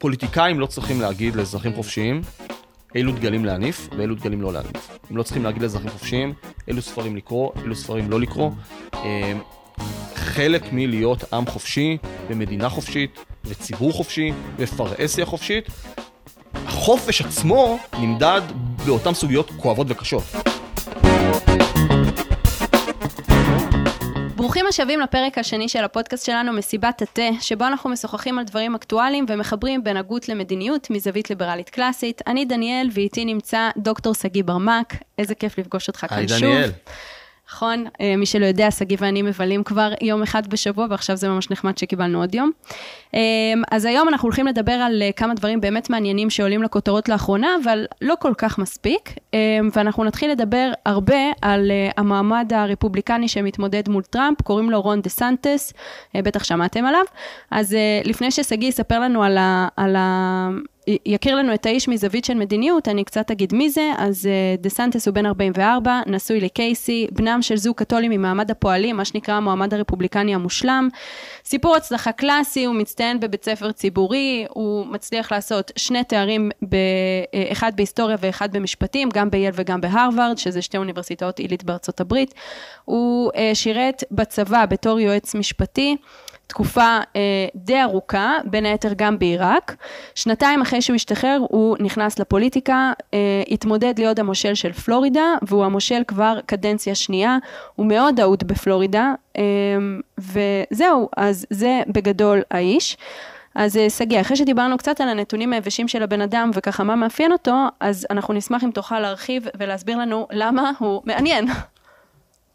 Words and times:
פוליטיקאים 0.00 0.60
לא 0.60 0.66
צריכים 0.66 1.00
להגיד 1.00 1.36
לאזרחים 1.36 1.74
חופשיים 1.74 2.20
אילו 2.94 3.12
דגלים 3.12 3.44
להניף 3.44 3.88
ואילו 3.98 4.14
דגלים 4.14 4.42
לא 4.42 4.52
להניף. 4.52 4.98
הם 5.10 5.16
לא 5.16 5.22
צריכים 5.22 5.44
להגיד 5.44 5.62
לאזרחים 5.62 5.90
חופשיים 5.90 6.32
אילו 6.68 6.82
ספרים 6.82 7.16
לקרוא, 7.16 7.50
אילו 7.62 7.74
ספרים 7.74 8.10
לא 8.10 8.20
לקרוא. 8.20 8.50
אה, 8.94 9.32
חלק 10.14 10.62
מלהיות 10.72 11.32
עם 11.32 11.46
חופשי 11.46 11.98
במדינה 12.30 12.68
חופשית 12.68 13.24
וציבור 13.44 13.92
חופשי 13.92 14.32
ופרהסיה 14.56 15.26
חופשית, 15.26 15.64
החופש 16.54 17.20
עצמו 17.20 17.78
נמדד 17.98 18.42
באותן 18.86 19.14
סוגיות 19.14 19.50
כואבות 19.56 19.86
וקשות. 19.90 20.49
השבים 24.70 25.00
לפרק 25.00 25.38
השני 25.38 25.68
של 25.68 25.84
הפודקאסט 25.84 26.26
שלנו, 26.26 26.52
מסיבת 26.52 27.02
התה, 27.02 27.28
שבו 27.40 27.66
אנחנו 27.66 27.90
משוחחים 27.90 28.38
על 28.38 28.44
דברים 28.44 28.74
אקטואליים 28.74 29.26
ומחברים 29.28 29.84
בין 29.84 29.96
הגות 29.96 30.28
למדיניות 30.28 30.90
מזווית 30.90 31.30
ליברלית 31.30 31.68
קלאסית. 31.68 32.22
אני 32.26 32.44
דניאל, 32.44 32.88
ואיתי 32.92 33.24
נמצא 33.24 33.70
דוקטור 33.76 34.14
שגיא 34.14 34.44
ברמק, 34.44 34.94
איזה 35.18 35.34
כיף 35.34 35.58
לפגוש 35.58 35.88
אותך 35.88 36.00
כאן 36.00 36.28
שוב. 36.28 36.36
היי 36.36 36.40
דניאל. 36.40 36.70
נכון? 37.52 37.84
אה, 38.00 38.16
מי 38.16 38.26
שלא 38.26 38.46
יודע, 38.46 38.70
שגיא 38.70 38.96
ואני 39.00 39.22
מבלים 39.22 39.64
כבר 39.64 39.92
יום 40.00 40.22
אחד 40.22 40.46
בשבוע, 40.46 40.86
ועכשיו 40.90 41.16
זה 41.16 41.28
ממש 41.28 41.50
נחמד 41.50 41.78
שקיבלנו 41.78 42.20
עוד 42.20 42.34
יום. 42.34 42.50
אה, 43.14 43.20
אז 43.70 43.84
היום 43.84 44.08
אנחנו 44.08 44.26
הולכים 44.26 44.46
לדבר 44.46 44.72
על 44.72 45.02
אה, 45.02 45.10
כמה 45.12 45.34
דברים 45.34 45.60
באמת 45.60 45.90
מעניינים 45.90 46.30
שעולים 46.30 46.62
לכותרות 46.62 47.08
לאחרונה, 47.08 47.48
אבל 47.64 47.84
לא 48.00 48.14
כל 48.20 48.32
כך 48.38 48.58
מספיק. 48.58 49.14
ואנחנו 49.74 50.04
נתחיל 50.04 50.30
לדבר 50.30 50.72
הרבה 50.86 51.16
על 51.42 51.72
המועמד 51.96 52.52
הרפובליקני 52.54 53.28
שמתמודד 53.28 53.88
מול 53.88 54.02
טראמפ, 54.02 54.42
קוראים 54.42 54.70
לו 54.70 54.80
רון 54.80 55.00
דה 55.00 55.08
סנטיס, 55.08 55.72
בטח 56.16 56.44
שמעתם 56.44 56.84
עליו. 56.84 57.04
אז 57.50 57.76
לפני 58.04 58.30
ששגיא 58.30 58.68
יספר 58.68 58.98
לנו 58.98 59.22
על 59.22 59.38
ה... 59.38 59.68
על 59.76 59.96
ה... 59.96 60.48
יכיר 61.06 61.36
לנו 61.36 61.54
את 61.54 61.66
האיש 61.66 61.88
מזווית 61.88 62.24
של 62.24 62.34
מדיניות, 62.34 62.88
אני 62.88 63.04
קצת 63.04 63.30
אגיד 63.30 63.54
מי 63.54 63.70
זה, 63.70 63.92
אז 63.98 64.28
דה 64.58 64.68
uh, 64.68 64.72
סנטיס 64.72 65.08
הוא 65.08 65.14
בן 65.14 65.26
44, 65.26 66.00
נשוי 66.06 66.40
לקייסי, 66.40 67.06
בנם 67.12 67.42
של 67.42 67.56
זוג 67.56 67.76
קתולי 67.76 68.08
ממעמד 68.08 68.50
הפועלים, 68.50 68.96
מה 68.96 69.04
שנקרא 69.04 69.34
המועמד 69.34 69.74
הרפובליקני 69.74 70.34
המושלם. 70.34 70.88
סיפור 71.44 71.76
הצלחה 71.76 72.12
קלאסי, 72.12 72.64
הוא 72.64 72.74
מצטיין 72.74 73.20
בבית 73.20 73.44
ספר 73.44 73.72
ציבורי, 73.72 74.46
הוא 74.50 74.86
מצליח 74.86 75.32
לעשות 75.32 75.72
שני 75.76 76.04
תארים, 76.04 76.50
ב, 76.68 76.76
uh, 76.76 77.52
אחד 77.52 77.72
בהיסטוריה 77.76 78.16
ואחד 78.20 78.52
במשפטים, 78.52 79.08
גם 79.14 79.30
בייל 79.30 79.52
וגם 79.54 79.80
בהרווארד, 79.80 80.38
שזה 80.38 80.62
שתי 80.62 80.76
אוניברסיטאות 80.76 81.38
עילית 81.38 81.64
בארצות 81.64 82.00
הברית. 82.00 82.34
הוא 82.84 83.30
uh, 83.32 83.36
שירת 83.54 84.04
בצבא 84.10 84.66
בתור 84.66 85.00
יועץ 85.00 85.34
משפטי. 85.34 85.96
תקופה 86.50 86.98
אה, 87.16 87.46
די 87.54 87.82
ארוכה, 87.82 88.38
בין 88.44 88.66
היתר 88.66 88.92
גם 88.96 89.18
בעיראק. 89.18 89.76
שנתיים 90.14 90.62
אחרי 90.62 90.82
שהוא 90.82 90.94
השתחרר 90.94 91.38
הוא 91.48 91.76
נכנס 91.80 92.18
לפוליטיקה, 92.18 92.92
אה, 93.14 93.18
התמודד 93.48 93.94
להיות 93.98 94.18
המושל 94.18 94.54
של 94.54 94.72
פלורידה, 94.72 95.34
והוא 95.42 95.64
המושל 95.64 96.02
כבר 96.06 96.38
קדנציה 96.46 96.94
שנייה, 96.94 97.38
הוא 97.76 97.86
מאוד 97.86 98.20
אהוד 98.20 98.44
בפלורידה, 98.46 99.12
אה, 99.36 99.42
וזהו, 100.18 101.08
אז 101.16 101.46
זה 101.50 101.80
בגדול 101.88 102.42
האיש. 102.50 102.96
אז 103.54 103.76
אה, 103.76 103.90
שגיא, 103.90 104.20
אחרי 104.20 104.36
שדיברנו 104.36 104.78
קצת 104.78 105.00
על 105.00 105.08
הנתונים 105.08 105.52
היבשים 105.52 105.88
של 105.88 106.02
הבן 106.02 106.20
אדם 106.20 106.50
וככה 106.54 106.84
מה 106.84 106.96
מאפיין 106.96 107.32
אותו, 107.32 107.54
אז 107.80 108.06
אנחנו 108.10 108.34
נשמח 108.34 108.64
אם 108.64 108.70
תוכל 108.70 109.00
להרחיב 109.00 109.46
ולהסביר 109.58 109.98
לנו 109.98 110.26
למה 110.30 110.72
הוא 110.78 111.02
מעניין. 111.04 111.46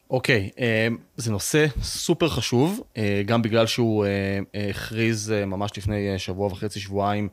אוקיי, 0.09 0.49
okay, 0.53 0.61
אה, 0.61 0.87
זה 1.17 1.31
נושא 1.31 1.65
סופר 1.81 2.29
חשוב, 2.29 2.81
אה, 2.97 3.21
גם 3.25 3.41
בגלל 3.41 3.67
שהוא 3.67 4.05
אה, 4.05 4.69
הכריז 4.69 5.33
ממש 5.47 5.71
לפני 5.77 6.19
שבוע 6.19 6.47
וחצי, 6.47 6.79
שבועיים, 6.79 7.29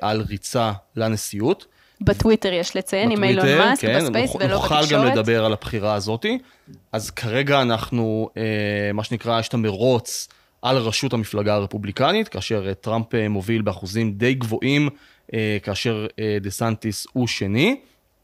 על 0.00 0.24
ריצה 0.28 0.72
לנשיאות. 0.96 1.66
בטוויטר 2.00 2.52
יש 2.52 2.76
לציין, 2.76 3.10
עם 3.10 3.24
אילון 3.24 3.46
מאסק, 3.46 3.82
כן, 3.82 3.98
ב 3.98 4.04
Space 4.04 4.34
ולא 4.34 4.46
בתקשורת. 4.46 4.80
נוכל 4.80 4.94
גם 4.94 5.04
לדבר 5.04 5.44
על 5.44 5.52
הבחירה 5.52 5.94
הזאת. 5.94 6.26
אז 6.92 7.10
כרגע 7.10 7.62
אנחנו, 7.62 8.28
מה 8.94 9.04
שנקרא, 9.04 9.40
יש 9.40 9.48
את 9.48 9.54
המרוץ 9.54 10.28
על 10.62 10.76
ראשות 10.76 11.12
המפלגה 11.12 11.54
הרפובליקנית, 11.54 12.28
כאשר 12.28 12.74
טראמפ 12.74 13.14
מוביל 13.30 13.62
באחוזים 13.62 14.12
די 14.12 14.34
גבוהים, 14.34 14.88
כאשר 15.62 16.06
דה 16.40 16.50
סנטיס 16.50 17.06
הוא 17.12 17.26
שני. 17.26 17.76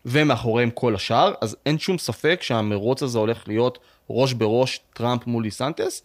ומאחוריהם 0.06 0.70
כל 0.70 0.94
השאר, 0.94 1.34
אז 1.41 1.56
אין 1.66 1.78
שום 1.78 1.98
ספק 1.98 2.38
שהמרוץ 2.42 3.03
הזה 3.03 3.19
הולך 3.19 3.48
להיות 3.48 3.78
ראש 4.10 4.32
בראש 4.32 4.81
טראמפ 4.92 5.26
מול 5.26 5.42
דיסנטס, 5.42 6.03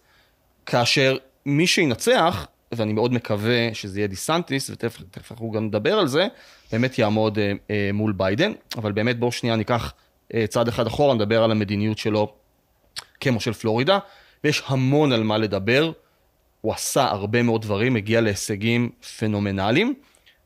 כאשר 0.66 1.16
מי 1.46 1.66
שינצח, 1.66 2.46
ואני 2.72 2.92
מאוד 2.92 3.12
מקווה 3.12 3.74
שזה 3.74 4.00
יהיה 4.00 4.06
דיסנטיס, 4.06 4.70
ותכף 4.70 5.32
אנחנו 5.32 5.50
גם 5.50 5.66
נדבר 5.66 5.98
על 5.98 6.06
זה, 6.06 6.28
באמת 6.72 6.98
יעמוד 6.98 7.38
אה, 7.38 7.52
אה, 7.70 7.90
מול 7.92 8.12
ביידן, 8.12 8.52
אבל 8.76 8.92
באמת 8.92 9.18
בואו 9.18 9.32
שנייה 9.32 9.56
ניקח 9.56 9.92
אה, 10.34 10.46
צעד 10.46 10.68
אחד 10.68 10.86
אחורה, 10.86 11.14
נדבר 11.14 11.44
על 11.44 11.50
המדיניות 11.50 11.98
שלו 11.98 12.32
כמושל 13.20 13.52
פלורידה, 13.52 13.98
ויש 14.44 14.62
המון 14.66 15.12
על 15.12 15.22
מה 15.22 15.38
לדבר, 15.38 15.92
הוא 16.60 16.72
עשה 16.72 17.04
הרבה 17.04 17.42
מאוד 17.42 17.62
דברים, 17.62 17.96
הגיע 17.96 18.20
להישגים 18.20 18.90
פנומנליים. 19.18 19.94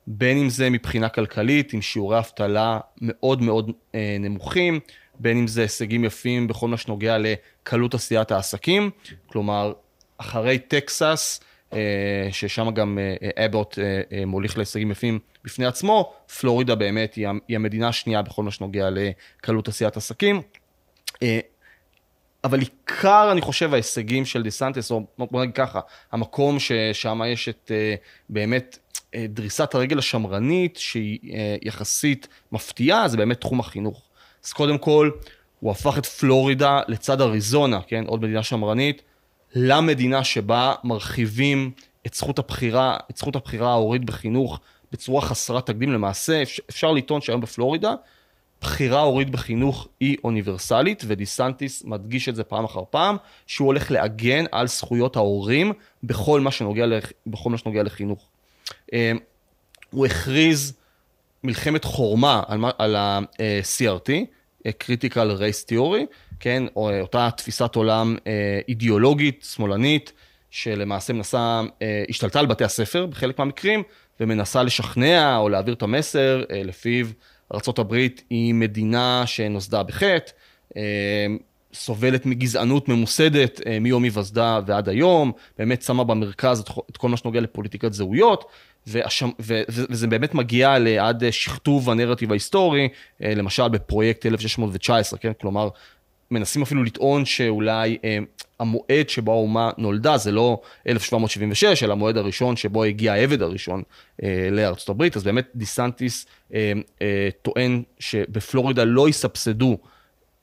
בין 0.06 0.38
אם 0.38 0.48
זה 0.48 0.70
מבחינה 0.70 1.08
כלכלית, 1.08 1.72
עם 1.72 1.82
שיעורי 1.82 2.18
אבטלה 2.18 2.78
מאוד 3.00 3.42
מאוד 3.42 3.70
אה, 3.94 4.16
נמוכים, 4.20 4.80
בין 5.18 5.38
אם 5.38 5.46
זה 5.46 5.62
הישגים 5.62 6.04
יפים 6.04 6.46
בכל 6.46 6.68
מה 6.68 6.76
שנוגע 6.76 7.16
לקלות 7.18 7.94
עשיית 7.94 8.30
העסקים, 8.30 8.90
כלומר, 9.26 9.72
אחרי 10.18 10.58
טקסס, 10.58 11.40
אה, 11.72 12.28
ששם 12.32 12.70
גם 12.74 12.98
אה, 12.98 13.46
אבוט 13.46 13.78
אה, 13.78 14.00
אה, 14.12 14.26
מוליך 14.26 14.56
להישגים 14.56 14.90
יפים 14.90 15.18
בפני 15.44 15.66
עצמו, 15.66 16.12
פלורידה 16.40 16.74
באמת 16.74 17.14
היא, 17.14 17.28
היא 17.48 17.56
המדינה 17.56 17.88
השנייה 17.88 18.22
בכל 18.22 18.42
מה 18.42 18.50
שנוגע 18.50 18.88
לקלות 18.90 19.68
עשיית 19.68 19.96
עסקים. 19.96 20.42
אה, 21.22 21.40
אבל 22.44 22.60
עיקר, 22.60 23.28
אני 23.32 23.40
חושב, 23.40 23.72
ההישגים 23.74 24.24
של 24.24 24.42
דיסנטס, 24.42 24.90
או 24.90 25.06
בוא 25.18 25.42
נגיד 25.42 25.54
ככה, 25.54 25.80
המקום 26.12 26.58
ששם 26.58 27.20
יש 27.26 27.48
את 27.48 27.70
אה, 27.74 27.94
באמת 28.28 28.78
דריסת 29.28 29.74
הרגל 29.74 29.98
השמרנית, 29.98 30.76
שהיא 30.76 31.18
אה, 31.32 31.56
יחסית 31.62 32.28
מפתיעה, 32.52 33.08
זה 33.08 33.16
באמת 33.16 33.40
תחום 33.40 33.60
החינוך. 33.60 34.02
אז 34.44 34.52
קודם 34.52 34.78
כל, 34.78 35.10
הוא 35.60 35.70
הפך 35.70 35.98
את 35.98 36.06
פלורידה 36.06 36.80
לצד 36.88 37.20
אריזונה, 37.20 37.80
כן, 37.86 38.04
עוד 38.06 38.22
מדינה 38.22 38.42
שמרנית, 38.42 39.02
למדינה 39.54 40.24
שבה 40.24 40.74
מרחיבים 40.84 41.70
את 42.06 42.14
זכות 42.14 42.38
הבחירה, 42.38 42.96
את 43.10 43.16
זכות 43.16 43.36
הבחירה 43.36 43.70
ההורית 43.70 44.04
בחינוך 44.04 44.60
בצורה 44.92 45.20
חסרת 45.20 45.66
תקדים. 45.66 45.92
למעשה, 45.92 46.42
אפשר 46.70 46.92
לטעון 46.92 47.20
שהיום 47.20 47.40
בפלורידה, 47.40 47.94
בחירה 48.60 49.00
הורית 49.00 49.30
בחינוך 49.30 49.88
היא 50.00 50.16
אוניברסלית, 50.24 51.04
ודיסנטיס 51.06 51.84
מדגיש 51.84 52.28
את 52.28 52.36
זה 52.36 52.44
פעם 52.44 52.64
אחר 52.64 52.82
פעם, 52.90 53.16
שהוא 53.46 53.66
הולך 53.66 53.90
להגן 53.90 54.44
על 54.52 54.66
זכויות 54.66 55.16
ההורים 55.16 55.72
בכל 56.02 56.40
מה 56.40 56.50
שנוגע, 56.50 56.86
לח... 56.86 57.12
בכל 57.26 57.50
מה 57.50 57.58
שנוגע 57.58 57.82
לחינוך. 57.82 58.28
אמ, 58.94 59.18
הוא 59.90 60.06
הכריז 60.06 60.74
מלחמת 61.44 61.84
חורמה 61.84 62.42
על, 62.48 62.64
על 62.78 62.96
ה-CRT, 62.96 64.10
Critical 64.68 65.38
Race 65.38 65.70
Theory, 65.70 66.06
כן, 66.40 66.62
או 66.76 67.00
אותה 67.00 67.28
תפיסת 67.36 67.74
עולם 67.74 68.16
אה, 68.26 68.60
אידיאולוגית, 68.68 69.46
שמאלנית, 69.54 70.12
שלמעשה 70.50 71.12
מנסה, 71.12 71.62
אה, 71.82 72.04
השתלטה 72.08 72.40
על 72.40 72.46
בתי 72.46 72.64
הספר 72.64 73.06
בחלק 73.06 73.38
מהמקרים, 73.38 73.82
ומנסה 74.20 74.62
לשכנע 74.62 75.36
או 75.36 75.48
להעביר 75.48 75.74
את 75.74 75.82
המסר 75.82 76.44
אה, 76.50 76.62
לפיו 76.62 77.06
ארה"ב 77.54 77.94
היא 78.30 78.54
מדינה 78.54 79.22
שנוסדה 79.26 79.82
בחטא, 79.82 80.32
סובלת 81.74 82.26
מגזענות 82.26 82.88
ממוסדת 82.88 83.60
מיום 83.80 84.02
היווסדה 84.02 84.60
ועד 84.66 84.88
היום, 84.88 85.32
באמת 85.58 85.82
שמה 85.82 86.04
במרכז 86.04 86.64
את 86.90 86.96
כל 86.96 87.08
מה 87.08 87.16
שנוגע 87.16 87.40
לפוליטיקת 87.40 87.92
זהויות, 87.92 88.44
והשם, 88.86 89.30
ו, 89.40 89.62
וזה 89.68 90.06
באמת 90.06 90.34
מגיע 90.34 90.78
לעד 90.78 91.30
שכתוב 91.30 91.90
הנרטיב 91.90 92.30
ההיסטורי, 92.30 92.88
אה, 93.22 93.34
למשל 93.34 93.68
בפרויקט 93.68 94.26
1619, 94.26 95.18
כן? 95.18 95.32
כלומר, 95.40 95.68
מנסים 96.30 96.62
אפילו 96.62 96.84
לטעון 96.84 97.24
שאולי 97.24 97.98
אה, 98.04 98.18
המועד 98.60 99.08
שבו 99.08 99.32
האומה 99.32 99.70
נולדה 99.78 100.16
זה 100.16 100.32
לא 100.32 100.60
1776, 100.88 101.82
אלא 101.82 101.92
המועד 101.92 102.16
הראשון 102.16 102.56
שבו 102.56 102.84
הגיע 102.84 103.12
העבד 103.12 103.42
הראשון 103.42 103.82
אה, 104.22 104.48
לארצות 104.52 104.88
הברית, 104.88 105.16
אז 105.16 105.24
באמת 105.24 105.48
דיסנטיס 105.54 106.26
אה, 106.54 106.72
אה, 107.02 107.28
טוען 107.42 107.82
שבפלורידה 107.98 108.84
לא 108.84 109.08
יסבסדו 109.08 109.78
אה, 109.82 109.93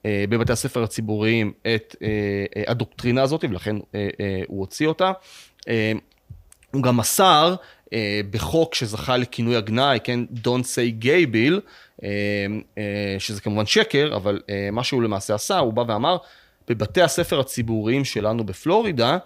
בבתי 0.05 0.51
הספר 0.51 0.83
הציבוריים 0.83 1.51
את 1.75 1.95
אה, 2.01 2.07
אה, 2.55 2.63
הדוקטרינה 2.67 3.21
הזאת, 3.21 3.43
ולכן 3.49 3.75
אה, 3.95 4.09
אה, 4.19 4.41
הוא 4.47 4.59
הוציא 4.59 4.87
אותה. 4.87 5.11
אה, 5.67 5.91
הוא 6.73 6.83
גם 6.83 6.97
מסר 6.97 7.55
אה, 7.93 8.21
בחוק 8.29 8.75
שזכה 8.75 9.17
לכינוי 9.17 9.55
הגנאי, 9.55 9.99
כן, 10.03 10.19
Don't 10.35 10.63
say 10.63 11.03
gay 11.03 11.33
bill, 11.33 11.59
אה, 12.03 12.09
אה, 12.77 13.15
שזה 13.19 13.41
כמובן 13.41 13.65
שקר, 13.65 14.15
אבל 14.15 14.39
מה 14.71 14.83
שהוא 14.83 15.01
למעשה 15.03 15.35
עשה, 15.35 15.57
הוא 15.57 15.73
בא 15.73 15.83
ואמר, 15.87 16.17
בבתי 16.67 17.01
הספר 17.01 17.39
הציבוריים 17.39 18.05
שלנו 18.05 18.43
בפלורידה, 18.43 19.17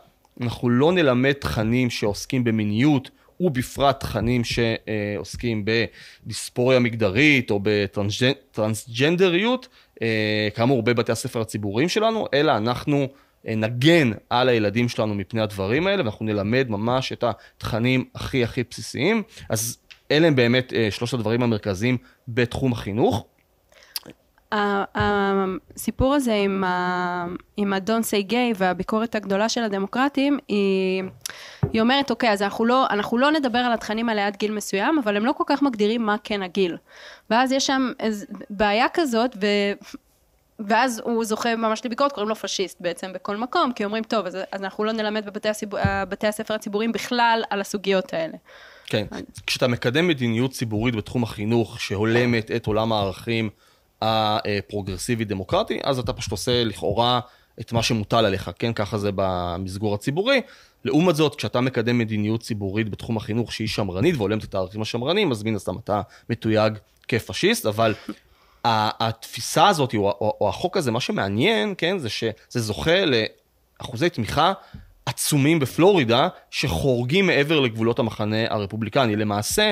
אנחנו 0.41 0.69
לא 0.69 0.91
נלמד 0.91 1.31
תכנים 1.31 1.89
שעוסקים 1.89 2.43
במיניות 2.43 3.09
ובפרט 3.39 3.99
תכנים 3.99 4.41
שעוסקים 4.43 5.65
בדיספוריה 5.65 6.79
מגדרית 6.79 7.51
או 7.51 7.59
בטרנסג'נדריות, 7.63 9.67
אה, 10.01 10.47
כאמור 10.55 10.83
בבתי 10.83 11.11
הספר 11.11 11.41
הציבוריים 11.41 11.89
שלנו, 11.89 12.25
אלא 12.33 12.57
אנחנו 12.57 13.07
אה, 13.47 13.55
נגן 13.55 14.11
על 14.29 14.49
הילדים 14.49 14.89
שלנו 14.89 15.15
מפני 15.15 15.41
הדברים 15.41 15.87
האלה, 15.87 16.03
ואנחנו 16.03 16.25
נלמד 16.25 16.65
ממש 16.69 17.11
את 17.11 17.23
התכנים 17.23 18.05
הכי 18.15 18.43
הכי 18.43 18.63
בסיסיים. 18.69 19.23
אז 19.49 19.77
אלה 20.11 20.27
הם 20.27 20.35
באמת 20.35 20.73
אה, 20.73 20.87
שלושת 20.91 21.13
הדברים 21.13 21.43
המרכזיים 21.43 21.97
בתחום 22.27 22.71
החינוך. 22.71 23.25
הסיפור 24.51 26.13
הזה 26.13 26.33
עם 26.33 26.63
ה- 26.63 27.25
עם 27.57 27.73
ה-Don't 27.73 28.03
say 28.03 28.31
gay 28.31 28.55
והביקורת 28.55 29.15
הגדולה 29.15 29.49
של 29.49 29.63
הדמוקרטים, 29.63 30.39
היא, 30.47 31.03
היא 31.73 31.81
אומרת, 31.81 32.11
אוקיי, 32.11 32.31
אז 32.31 32.41
אנחנו 32.41 32.65
לא, 32.65 32.85
אנחנו 32.89 33.17
לא 33.17 33.31
נדבר 33.31 33.59
על 33.59 33.73
התכנים 33.73 34.09
האלה 34.09 34.27
עד 34.27 34.35
גיל 34.35 34.51
מסוים, 34.51 34.99
אבל 35.03 35.17
הם 35.17 35.25
לא 35.25 35.31
כל 35.31 35.43
כך 35.47 35.61
מגדירים 35.61 36.05
מה 36.05 36.15
כן 36.23 36.41
הגיל. 36.43 36.77
ואז 37.29 37.51
יש 37.51 37.65
שם 37.65 37.91
איז, 37.99 38.25
בעיה 38.49 38.85
כזאת, 38.93 39.37
ו... 39.41 39.45
ואז 40.59 41.01
הוא 41.05 41.25
זוכה 41.25 41.55
ממש 41.55 41.81
לביקורת, 41.85 42.11
קוראים 42.11 42.29
לו 42.29 42.35
פשיסט 42.35 42.77
בעצם 42.81 43.13
בכל 43.13 43.37
מקום, 43.37 43.71
כי 43.73 43.85
אומרים, 43.85 44.03
טוב, 44.03 44.25
אז, 44.25 44.37
אז 44.51 44.63
אנחנו 44.63 44.83
לא 44.83 44.91
נלמד 44.91 45.25
בבתי 45.25 45.49
הסיב... 45.49 45.69
בתי 46.09 46.27
הספר 46.27 46.53
הציבוריים 46.53 46.91
בכלל 46.91 47.43
על 47.49 47.61
הסוגיות 47.61 48.13
האלה. 48.13 48.33
כן, 48.85 49.05
כשאתה 49.47 49.67
מקדם 49.67 50.07
מדיניות 50.07 50.51
ציבורית 50.51 50.95
בתחום 50.95 51.23
החינוך 51.23 51.81
שהולמת 51.81 52.51
את 52.51 52.65
עולם 52.65 52.93
הערכים 52.93 53.49
הפרוגרסיבי-דמוקרטי, 54.05 55.79
אז 55.83 55.99
אתה 55.99 56.13
פשוט 56.13 56.31
עושה 56.31 56.63
לכאורה 56.63 57.19
את 57.61 57.71
מה 57.71 57.83
שמוטל 57.83 58.25
עליך, 58.25 58.51
כן? 58.59 58.73
ככה 58.73 58.97
זה 58.97 59.09
במסגור 59.15 59.95
הציבורי. 59.95 60.41
לעומת 60.85 61.15
זאת, 61.15 61.35
כשאתה 61.35 61.61
מקדם 61.61 61.97
מדיניות 61.97 62.41
ציבורית 62.41 62.89
בתחום 62.89 63.17
החינוך 63.17 63.51
שהיא 63.51 63.67
שמרנית 63.67 64.15
והולמת 64.17 64.43
את 64.43 64.55
הערכים 64.55 64.81
השמרנים, 64.81 65.31
אז 65.31 65.43
מן 65.43 65.55
הסתם 65.55 65.77
אתה 65.77 66.01
מתויג 66.29 66.73
כפשיסט, 67.07 67.65
אבל 67.65 67.93
התפיסה 68.63 69.67
הזאת, 69.67 69.93
או, 69.93 69.99
או, 69.99 70.37
או 70.41 70.49
החוק 70.49 70.77
הזה, 70.77 70.91
מה 70.91 70.99
שמעניין, 70.99 71.73
כן, 71.77 71.97
זה 71.97 72.09
שזה 72.09 72.33
זוכה 72.51 73.03
לאחוזי 73.05 74.09
תמיכה 74.09 74.53
עצומים 75.05 75.59
בפלורידה, 75.59 76.27
שחורגים 76.51 77.27
מעבר 77.27 77.59
לגבולות 77.59 77.99
המחנה 77.99 78.37
הרפובליקני. 78.49 79.15
למעשה, 79.15 79.71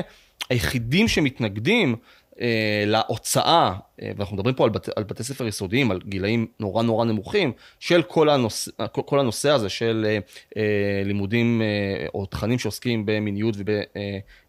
היחידים 0.49 1.07
שמתנגדים 1.07 1.95
אה, 2.41 2.83
להוצאה, 2.87 3.73
אה, 4.01 4.11
ואנחנו 4.17 4.35
מדברים 4.35 4.55
פה 4.55 4.63
על, 4.63 4.69
בת, 4.69 4.89
על 4.97 5.03
בתי 5.03 5.23
ספר 5.23 5.47
יסודיים, 5.47 5.91
על 5.91 5.99
גילאים 6.05 6.47
נורא 6.59 6.83
נורא 6.83 7.05
נמוכים, 7.05 7.51
של 7.79 8.01
כל 8.01 8.29
הנושא, 8.29 8.71
כל, 8.91 9.19
הנושא 9.19 9.49
הזה 9.49 9.69
של 9.69 10.05
אה, 10.07 10.17
אה, 10.57 11.03
לימודים 11.05 11.61
אה, 11.61 12.07
או 12.13 12.25
תכנים 12.25 12.59
שעוסקים 12.59 13.05
במיניות 13.05 13.55
וב, 13.57 13.69
אה, 13.69 13.83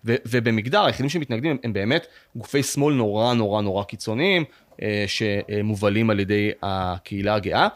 ו, 0.05 0.15
ובמגדר, 0.27 0.85
היחידים 0.85 1.11
שמתנגדים 1.11 1.51
הם, 1.51 1.57
הם 1.65 1.73
באמת 1.73 2.07
גופי 2.37 2.63
שמאל 2.63 2.95
נורא 2.95 3.35
נורא 3.35 3.63
נורא 3.63 3.85
קיצוניים, 3.85 4.45
אה, 4.83 5.05
שמובלים 5.07 6.11
על 6.11 6.21
ידי 6.21 6.51
הקהילה 6.63 7.35
הגאה. 7.35 7.69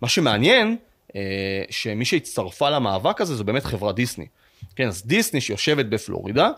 מה 0.00 0.08
שמעניין, 0.08 0.76
אה, 1.16 1.62
שמי 1.70 2.04
שהצטרפה 2.04 2.70
למאבק 2.70 3.20
הזה 3.20 3.34
זו 3.34 3.44
באמת 3.44 3.64
חברת 3.64 3.94
דיסני. 3.94 4.26
כן, 4.76 4.88
אז 4.88 5.06
דיסני 5.06 5.40
שיושבת 5.40 5.86
בפלורידה, 5.86 6.50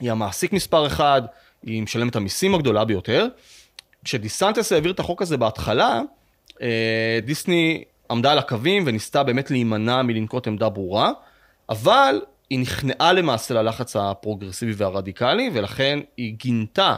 היא 0.00 0.10
המעסיק 0.10 0.52
מספר 0.52 0.86
אחד, 0.86 1.22
היא 1.62 1.82
משלמת 1.82 2.16
המיסים 2.16 2.54
הגדולה 2.54 2.84
ביותר. 2.84 3.26
כשדיסנטס 4.04 4.72
העביר 4.72 4.92
את 4.92 5.00
החוק 5.00 5.22
הזה 5.22 5.36
בהתחלה, 5.36 6.00
אה, 6.62 7.18
דיסני 7.24 7.84
עמדה 8.10 8.32
על 8.32 8.38
הקווים 8.38 8.82
וניסתה 8.86 9.22
באמת 9.22 9.50
להימנע 9.50 10.02
מלנקוט 10.02 10.46
עמדה 10.46 10.68
ברורה, 10.68 11.12
אבל 11.68 12.20
היא 12.50 12.58
נכנעה 12.58 13.12
למעשה 13.12 13.54
ללחץ 13.54 13.96
הפרוגרסיבי 13.96 14.72
והרדיקלי, 14.76 15.50
ולכן 15.52 15.98
היא 16.16 16.34
גינתה 16.34 16.94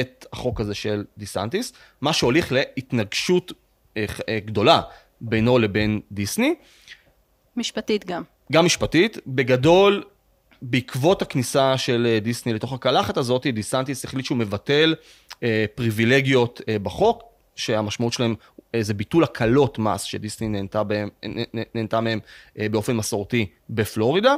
את 0.00 0.26
החוק 0.32 0.60
הזה 0.60 0.74
של 0.74 1.04
דיסנטיס, 1.18 1.72
מה 2.00 2.12
שהוליך 2.12 2.52
להתנגשות 2.52 3.52
אה, 3.96 4.04
אה, 4.28 4.38
גדולה 4.44 4.80
בינו 5.20 5.58
לבין 5.58 6.00
דיסני. 6.12 6.54
משפטית 7.56 8.06
גם. 8.06 8.22
גם 8.52 8.64
משפטית. 8.64 9.18
בגדול, 9.26 10.04
בעקבות 10.62 11.22
הכניסה 11.22 11.78
של 11.78 12.06
אה, 12.10 12.20
דיסני 12.20 12.52
לתוך 12.52 12.72
הקלחת 12.72 13.16
הזאת, 13.16 13.46
דיסנטיס 13.46 14.04
החליט 14.04 14.24
שהוא 14.24 14.38
מבטל 14.38 14.94
אה, 15.42 15.64
פריבילגיות 15.74 16.60
אה, 16.68 16.78
בחוק, 16.78 17.22
שהמשמעות 17.56 18.12
שלהם 18.12 18.34
אה, 18.74 18.82
זה 18.82 18.94
ביטול 18.94 19.24
הקלות 19.24 19.78
מס 19.78 20.02
שדיסני 20.02 20.48
נהנתה, 20.48 20.82
בהם, 20.82 21.08
נהנתה 21.74 22.00
מהם 22.00 22.18
אה, 22.58 22.68
באופן 22.68 22.96
מסורתי 22.96 23.46
בפלורידה. 23.70 24.34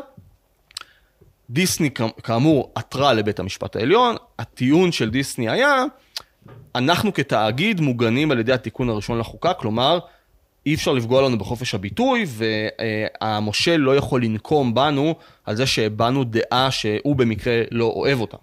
דיסני 1.51 1.91
כאמור 2.23 2.73
עתרה 2.75 3.13
לבית 3.13 3.39
המשפט 3.39 3.77
העליון, 3.77 4.17
הטיעון 4.39 4.93
של 4.93 5.11
דיסני 5.11 5.49
היה, 5.49 5.85
אנחנו 6.75 7.15
כתאגיד 7.15 7.81
מוגנים 7.81 8.31
על 8.31 8.39
ידי 8.39 8.53
התיקון 8.53 8.89
הראשון 8.89 9.19
לחוקה, 9.19 9.53
כלומר, 9.55 9.99
אי 10.67 10.75
אפשר 10.75 10.93
לפגוע 10.93 11.23
לנו 11.23 11.39
בחופש 11.39 11.75
הביטוי, 11.75 12.25
והמושל 12.27 13.77
לא 13.77 13.97
יכול 13.97 14.25
לנקום 14.25 14.75
בנו 14.75 15.15
על 15.45 15.57
זה 15.57 15.67
שהבענו 15.67 16.25
דעה 16.25 16.71
שהוא 16.71 17.17
במקרה 17.17 17.63
לא 17.71 17.85
אוהב 17.85 18.21
אותה. 18.21 18.37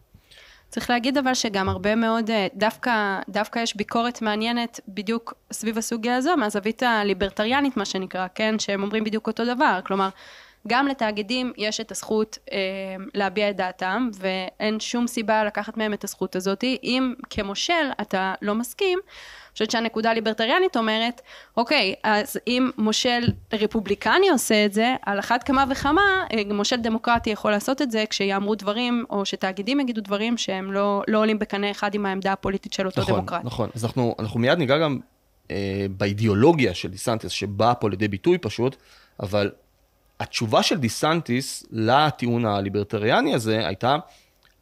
צריך 0.69 0.89
להגיד 0.89 1.17
אבל 1.17 1.33
שגם 1.33 1.69
הרבה 1.69 1.95
מאוד, 1.95 2.29
אה, 2.29 2.47
דווקא, 2.55 3.19
דווקא 3.29 3.59
יש 3.59 3.75
ביקורת 3.75 4.21
מעניינת 4.21 4.79
בדיוק 4.87 5.33
סביב 5.53 5.77
הסוגיה 5.77 6.15
הזו, 6.15 6.37
מהזווית 6.37 6.83
הליברטריאנית 6.83 7.77
מה 7.77 7.85
שנקרא, 7.85 8.27
כן? 8.35 8.59
שהם 8.59 8.83
אומרים 8.83 9.03
בדיוק 9.03 9.27
אותו 9.27 9.45
דבר, 9.45 9.79
כלומר, 9.85 10.09
גם 10.67 10.87
לתאגידים 10.87 11.53
יש 11.57 11.79
את 11.79 11.91
הזכות 11.91 12.37
אה, 12.51 12.57
להביע 13.13 13.49
את 13.49 13.55
דעתם, 13.55 14.09
ואין 14.13 14.79
שום 14.79 15.07
סיבה 15.07 15.43
לקחת 15.43 15.77
מהם 15.77 15.93
את 15.93 16.03
הזכות 16.03 16.35
הזאת. 16.35 16.63
אם 16.83 17.13
כמושל 17.29 17.89
אתה 18.01 18.33
לא 18.41 18.55
מסכים, 18.55 18.99
חושבת 19.57 19.71
שהנקודה 19.71 20.11
הליברטריאנית 20.11 20.77
אומרת, 20.77 21.21
אוקיי, 21.57 21.93
אז 22.03 22.39
אם 22.47 22.69
מושל 22.77 23.23
רפובליקני 23.53 24.29
עושה 24.29 24.65
את 24.65 24.73
זה, 24.73 24.95
על 25.05 25.19
אחת 25.19 25.43
כמה 25.43 25.65
וכמה, 25.71 26.01
אה, 26.33 26.41
מושל 26.53 26.75
דמוקרטי 26.75 27.29
יכול 27.29 27.51
לעשות 27.51 27.81
את 27.81 27.91
זה 27.91 28.03
כשיאמרו 28.09 28.55
דברים, 28.55 29.05
או 29.09 29.25
שתאגידים 29.25 29.79
יגידו 29.79 30.01
דברים 30.01 30.37
שהם 30.37 30.73
לא, 30.73 31.03
לא 31.07 31.17
עולים 31.17 31.39
בקנה 31.39 31.71
אחד 31.71 31.95
עם 31.95 32.05
העמדה 32.05 32.33
הפוליטית 32.33 32.73
של 32.73 32.85
אותו 32.85 33.01
נכון, 33.01 33.15
דמוקרט. 33.15 33.41
נכון, 33.43 33.69
אז 33.75 33.85
אנחנו, 33.85 34.15
אנחנו 34.19 34.39
מיד 34.39 34.57
ניגע 34.57 34.77
גם 34.77 34.99
אה, 35.51 35.85
באידיאולוגיה 35.97 36.73
של 36.73 36.89
דיסנטיס, 36.89 37.31
שבאה 37.31 37.75
פה 37.75 37.89
לידי 37.89 38.07
ביטוי 38.07 38.37
פשוט, 38.37 38.75
אבל 39.19 39.51
התשובה 40.19 40.63
של 40.63 40.77
דיסנטיס 40.77 41.65
לטיעון 41.71 42.45
הליברטריאני 42.45 43.35
הזה 43.35 43.67
הייתה, 43.67 43.95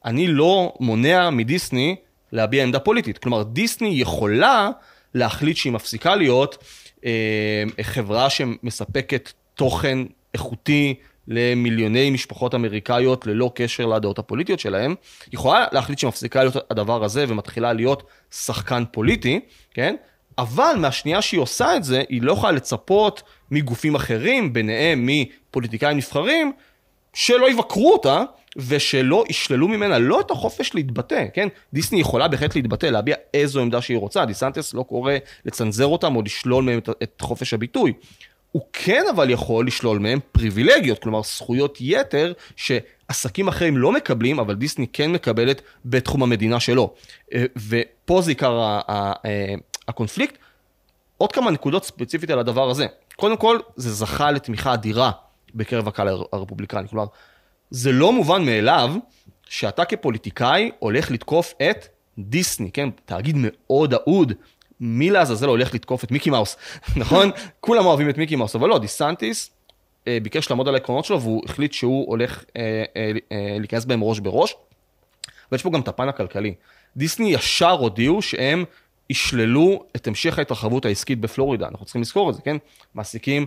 אני 0.06 0.27
לא 0.27 0.74
מונע 0.80 1.30
מדיסני 1.30 1.95
להביע 2.36 2.63
עמדה 2.63 2.80
פוליטית. 2.80 3.18
כלומר, 3.18 3.44
דיסני 3.44 3.89
יכולה 3.89 4.70
להחליט 5.13 5.58
שהיא 5.58 5.74
מפסיקה 5.74 6.15
להיות 6.15 6.58
אה, 7.06 7.63
חברה 7.82 8.30
שמספקת 8.30 9.32
תוכן 9.54 9.98
איכותי 10.34 10.94
למיליוני 11.27 12.10
משפחות 12.10 12.56
אמריקאיות 12.56 13.27
ללא 13.27 13.51
קשר 13.56 13.86
לדעות 13.86 14.20
הפוליטיות 14.20 14.60
שלהם. 14.60 14.96
היא 15.25 15.34
יכולה 15.34 15.65
להחליט 15.72 16.00
שהיא 16.00 16.08
מפסיקה 16.08 16.44
להיות 16.44 16.72
הדבר 16.72 17.04
הזה 17.04 17.25
ומתחילה 17.27 17.74
להיות 17.74 18.04
שחקן 18.32 18.84
פוליטי, 18.92 19.39
כן? 19.74 19.96
אבל 20.38 20.75
מהשנייה 20.77 21.22
שהיא 21.22 21.39
עושה 21.39 21.75
את 21.75 21.84
זה, 21.84 22.04
היא 22.10 22.22
לא 22.22 22.32
יכולה 22.32 22.51
לצפות 22.51 23.24
מגופים 23.51 23.96
אחרים, 23.96 24.54
ביניהם 24.54 25.10
מפוליטיקאים 25.10 25.98
נבחרים, 25.98 26.51
שלא 27.13 27.50
יבקרו 27.50 27.94
אותה, 27.94 28.24
ושלא 28.55 29.24
ישללו 29.29 29.67
ממנה 29.67 30.00
לא 30.00 30.21
את 30.21 30.31
החופש 30.31 30.75
להתבטא, 30.75 31.25
כן? 31.33 31.47
דיסני 31.74 32.00
יכולה 32.00 32.27
בהחלט 32.27 32.55
להתבטא, 32.55 32.85
להביע 32.85 33.15
איזו 33.33 33.62
עמדה 33.62 33.81
שהיא 33.81 33.97
רוצה, 33.97 34.25
דיסנטס 34.25 34.74
לא 34.74 34.83
קורא 34.83 35.13
לצנזר 35.45 35.85
אותם 35.85 36.15
או 36.15 36.21
לשלול 36.21 36.63
מהם 36.63 36.77
את, 36.77 36.89
את 37.03 37.21
חופש 37.21 37.53
הביטוי. 37.53 37.93
הוא 38.51 38.62
כן 38.74 39.03
אבל 39.15 39.29
יכול 39.29 39.67
לשלול 39.67 40.00
מהם 40.00 40.19
פריבילגיות, 40.31 41.00
כלומר 41.00 41.24
זכויות 41.24 41.77
יתר 41.81 42.33
שעסקים 42.55 43.47
אחרים 43.47 43.77
לא 43.77 43.91
מקבלים, 43.91 44.39
אבל 44.39 44.55
דיסני 44.55 44.88
כן 44.88 45.12
מקבלת 45.12 45.62
בתחום 45.85 46.24
המדינה 46.24 46.59
שלו. 46.59 46.93
אה, 47.33 47.45
ופה 47.69 48.21
זה 48.21 48.31
עיקר 48.31 48.79
אה, 48.89 49.13
הקונפליקט. 49.88 50.38
עוד 51.17 51.31
כמה 51.31 51.51
נקודות 51.51 51.85
ספציפית 51.85 52.29
על 52.29 52.39
הדבר 52.39 52.69
הזה. 52.69 52.85
קודם 53.15 53.38
כל, 53.38 53.59
זה 53.75 53.91
זכה 53.91 54.31
לתמיכה 54.31 54.74
אדירה 54.74 55.12
בקרב 55.55 55.88
הקהל 55.88 56.07
הרפובליקני. 56.33 56.88
כלומר, 56.88 57.05
זה 57.75 57.91
לא 57.91 58.13
מובן 58.13 58.46
מאליו 58.46 58.96
שאתה 59.50 59.86
כפוליטיקאי 59.86 60.72
הולך 60.79 61.12
לתקוף 61.12 61.53
את 61.70 61.88
דיסני, 62.17 62.72
כן? 62.72 62.89
תאגיד 63.05 63.36
מאוד 63.39 63.94
אהוד. 63.94 64.34
מי 64.79 65.10
לעזאזל 65.10 65.48
הולך 65.48 65.74
לתקוף 65.74 66.03
את 66.03 66.12
מיקי 66.12 66.29
מאוס, 66.29 66.58
נכון? 67.01 67.32
כולם 67.60 67.86
אוהבים 67.86 68.10
את 68.10 68.17
מיקי 68.17 68.36
מאוס, 68.36 68.55
אבל 68.55 68.70
לא, 68.70 68.79
דיסנטיס 68.79 69.51
אה, 70.08 70.17
ביקש 70.24 70.50
לעמוד 70.50 70.67
על 70.67 70.74
העקרונות 70.74 71.05
שלו 71.05 71.22
והוא 71.22 71.41
החליט 71.46 71.74
שהוא 71.74 72.10
הולך 72.10 72.44
אה, 72.58 72.84
אה, 72.96 73.12
אה, 73.32 73.58
להיכנס 73.60 73.86
בהם 73.86 74.03
ראש 74.03 74.20
בראש. 74.20 74.55
ויש 75.51 75.63
פה 75.63 75.70
גם 75.70 75.82
את 75.82 75.88
הפן 75.88 76.10
הכלכלי. 76.10 76.53
דיסני 76.98 77.34
ישר 77.34 77.72
הודיעו 77.72 78.22
שהם 78.22 78.65
ישללו 79.10 79.84
את 79.96 80.08
המשך 80.08 80.39
ההתרחבות 80.39 80.86
העסקית 80.86 81.20
בפלורידה. 81.20 81.67
אנחנו 81.67 81.86
צריכים 81.86 82.01
לזכור 82.01 82.29
את 82.29 82.36
זה, 82.36 82.41
כן? 82.41 82.58
מעסיקים 82.94 83.46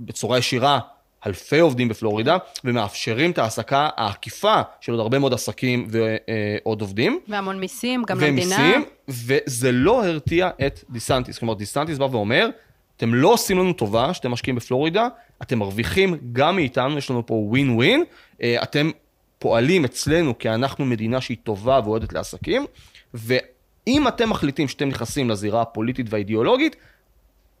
בצורה 0.00 0.38
ישירה 0.38 0.80
אלפי 1.26 1.58
עובדים 1.58 1.88
בפלורידה, 1.88 2.36
ומאפשרים 2.64 3.30
את 3.30 3.38
ההעסקה 3.38 3.88
העקיפה 3.96 4.62
של 4.80 4.92
עוד 4.92 5.00
הרבה 5.00 5.18
מאוד 5.18 5.34
עסקים 5.34 5.88
ועוד 5.90 6.80
עובדים. 6.80 7.20
והמון 7.28 7.60
מיסים, 7.60 8.02
גם 8.06 8.20
למדינה. 8.20 8.56
ומיסים, 8.56 8.84
וזה 9.08 9.72
לא 9.72 10.06
הרתיע 10.06 10.50
את 10.66 10.84
דיסנטיס. 10.90 11.38
כלומר, 11.38 11.54
דיסנטיס 11.54 11.98
בא 11.98 12.04
ואומר, 12.04 12.48
אתם 12.96 13.14
לא 13.14 13.32
עושים 13.32 13.58
לנו 13.58 13.72
טובה 13.72 14.14
שאתם 14.14 14.30
משקיעים 14.30 14.56
בפלורידה, 14.56 15.08
אתם 15.42 15.58
מרוויחים 15.58 16.18
גם 16.32 16.56
מאיתנו, 16.56 16.98
יש 16.98 17.10
לנו 17.10 17.26
פה 17.26 17.34
ווין 17.34 17.70
ווין, 17.70 18.04
אתם 18.42 18.90
פועלים 19.38 19.84
אצלנו 19.84 20.38
כי 20.38 20.50
אנחנו 20.50 20.84
מדינה 20.84 21.20
שהיא 21.20 21.36
טובה 21.42 21.80
ואוהדת 21.84 22.12
לעסקים, 22.12 22.66
ואם 23.14 24.08
אתם 24.08 24.30
מחליטים 24.30 24.68
שאתם 24.68 24.88
נכנסים 24.88 25.30
לזירה 25.30 25.62
הפוליטית 25.62 26.06
והאידיאולוגית, 26.10 26.76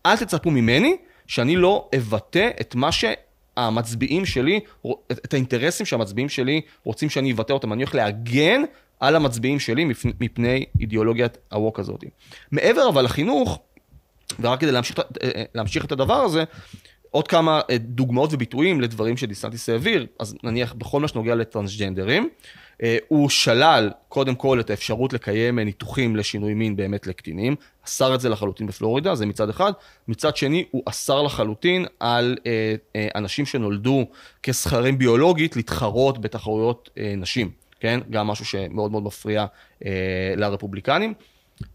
אל 0.06 0.16
תצפו 0.16 0.50
ממני 0.50 0.96
שאני 1.26 1.56
לא 1.56 1.88
אבטא 1.96 2.50
את 2.60 2.74
מה 2.74 2.92
שהמצביעים 3.60 4.26
שלי, 4.26 4.60
את 5.10 5.34
האינטרסים 5.34 5.86
שהמצביעים 5.86 6.28
שלי 6.28 6.60
רוצים 6.84 7.10
שאני 7.10 7.32
אבטא 7.32 7.52
אותם. 7.52 7.72
אני 7.72 7.82
הולך 7.82 7.94
להגן 7.94 8.62
על 9.00 9.16
המצביעים 9.16 9.60
שלי 9.60 9.84
מפני 10.20 10.64
אידיאולוגיית 10.80 11.38
הווק 11.52 11.80
הזאת. 11.80 12.04
מעבר 12.52 12.88
אבל 12.88 13.04
לחינוך, 13.04 13.60
ורק 14.40 14.60
כדי 14.60 14.72
להמשיך, 14.72 14.96
להמשיך 15.54 15.84
את 15.84 15.92
הדבר 15.92 16.14
הזה, 16.14 16.44
עוד 17.10 17.28
כמה 17.28 17.60
אה, 17.70 17.78
דוגמאות 17.78 18.32
וביטויים 18.32 18.80
לדברים 18.80 19.16
שדיסנטיס 19.16 19.68
העביר, 19.68 20.06
אז 20.18 20.34
נניח 20.42 20.72
בכל 20.72 21.00
מה 21.00 21.08
שנוגע 21.08 21.34
לטרנסג'נדרים, 21.34 22.28
אה, 22.82 22.98
הוא 23.08 23.28
שלל 23.28 23.90
קודם 24.08 24.34
כל 24.34 24.60
את 24.60 24.70
האפשרות 24.70 25.12
לקיים 25.12 25.58
אה, 25.58 25.64
ניתוחים 25.64 26.16
לשינוי 26.16 26.54
מין 26.54 26.76
באמת 26.76 27.06
לקטינים, 27.06 27.56
אסר 27.90 28.14
את 28.14 28.20
זה 28.20 28.28
לחלוטין 28.28 28.66
בפלורידה, 28.66 29.14
זה 29.14 29.26
מצד 29.26 29.48
אחד, 29.48 29.72
מצד 30.08 30.36
שני 30.36 30.64
הוא 30.70 30.82
אסר 30.86 31.22
לחלוטין 31.22 31.86
על 32.00 32.36
אנשים 33.14 33.46
שנולדו 33.46 34.06
כסכרים 34.42 34.98
ביולוגית 34.98 35.56
להתחרות 35.56 36.20
בתחרויות 36.20 36.90
נשים, 37.16 37.50
כן? 37.80 38.00
גם 38.10 38.26
משהו 38.26 38.44
שמאוד 38.44 38.90
מאוד 38.90 39.02
מפריע 39.02 39.46
לרפובליקנים. 40.36 41.14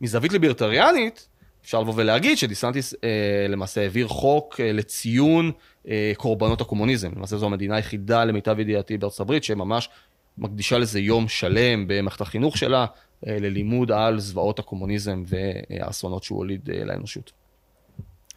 מזווית 0.02 0.34
ליברטריאנית, 0.34 1.28
אפשר 1.66 1.82
לבוא 1.82 1.94
ולהגיד 1.96 2.38
שדיסנטיס 2.38 2.94
אה, 3.04 3.48
למעשה 3.50 3.82
העביר 3.82 4.08
חוק 4.08 4.60
אה, 4.60 4.72
לציון 4.72 5.52
אה, 5.88 6.12
קורבנות 6.18 6.62
הקומוניזם. 6.62 7.12
למעשה 7.16 7.38
זו 7.38 7.46
המדינה 7.46 7.76
היחידה 7.76 8.26
למיטב 8.26 8.60
ידיעתי 8.60 8.98
בארצות 8.98 9.20
הברית 9.20 9.44
שממש 9.44 9.90
מקדישה 10.38 10.78
לזה 10.78 11.00
יום 11.00 11.28
שלם 11.28 11.88
במערכת 11.88 12.22
החינוך 12.22 12.58
שלה 12.58 12.80
אה, 12.80 12.86
ללימוד 13.26 13.92
על 13.92 14.20
זוועות 14.20 14.60
הקומוניזם 14.60 15.24
והאסונות 15.28 16.24
שהוא 16.24 16.38
הוליד 16.38 16.70
אה, 16.70 16.86
לאנושות. 16.86 17.32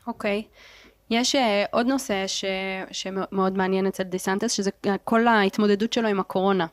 אוקיי. 0.07 0.43
Okay. 0.47 0.59
יש 1.11 1.35
uh, 1.35 1.39
עוד 1.71 1.87
נושא 1.87 2.27
ש, 2.27 2.45
שמאוד 2.91 3.57
מעניין 3.57 3.87
אצל 3.87 4.03
דיסנטס, 4.03 4.53
שזה 4.53 4.71
כל 5.05 5.27
ההתמודדות 5.27 5.93
שלו 5.93 6.09
עם 6.09 6.21
הקורונה. 6.21 6.67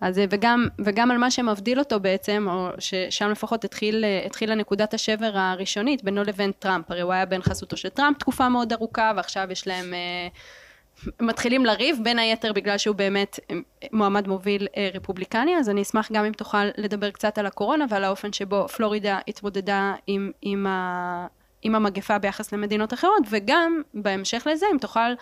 אז 0.00 0.18
אה, 0.18 0.24
וגם, 0.30 0.68
וגם 0.84 1.10
על 1.10 1.18
מה 1.18 1.30
שמבדיל 1.30 1.78
אותו 1.78 2.00
בעצם, 2.00 2.46
או 2.50 2.68
ששם 2.78 3.30
לפחות 3.30 3.64
התחיל, 3.64 4.04
אה, 4.04 4.26
התחילה 4.26 4.54
נקודת 4.54 4.94
השבר 4.94 5.30
הראשונית 5.34 6.04
בינו 6.04 6.24
לבין 6.24 6.52
טראמפ, 6.52 6.90
הרי 6.90 7.00
הוא 7.00 7.12
היה 7.12 7.26
בן 7.26 7.42
חסותו 7.42 7.76
של 7.76 7.88
טראמפ 7.88 8.18
תקופה 8.18 8.48
מאוד 8.48 8.72
ארוכה, 8.72 9.12
ועכשיו 9.16 9.48
יש 9.50 9.66
להם, 9.66 9.94
אה, 9.94 10.28
מתחילים 11.20 11.66
לריב, 11.66 11.98
בין 12.02 12.18
היתר 12.18 12.52
בגלל 12.52 12.78
שהוא 12.78 12.96
באמת 12.96 13.40
מועמד 13.92 14.28
מוביל 14.28 14.66
רפובליקני, 14.94 15.56
אז 15.56 15.70
אני 15.70 15.82
אשמח 15.82 16.12
גם 16.12 16.24
אם 16.24 16.32
תוכל 16.32 16.64
לדבר 16.76 17.10
קצת 17.10 17.38
על 17.38 17.46
הקורונה 17.46 17.84
ועל 17.88 18.04
האופן 18.04 18.32
שבו 18.32 18.68
פלורידה 18.68 19.18
התמודדה 19.28 19.94
עם, 20.06 20.30
עם 20.42 20.66
ה... 20.66 21.26
עם 21.64 21.74
המגפה 21.74 22.18
ביחס 22.18 22.52
למדינות 22.52 22.94
אחרות, 22.94 23.22
וגם 23.30 23.82
בהמשך 23.94 24.46
לזה, 24.50 24.66
אם 24.72 24.78
תוכל 24.78 25.14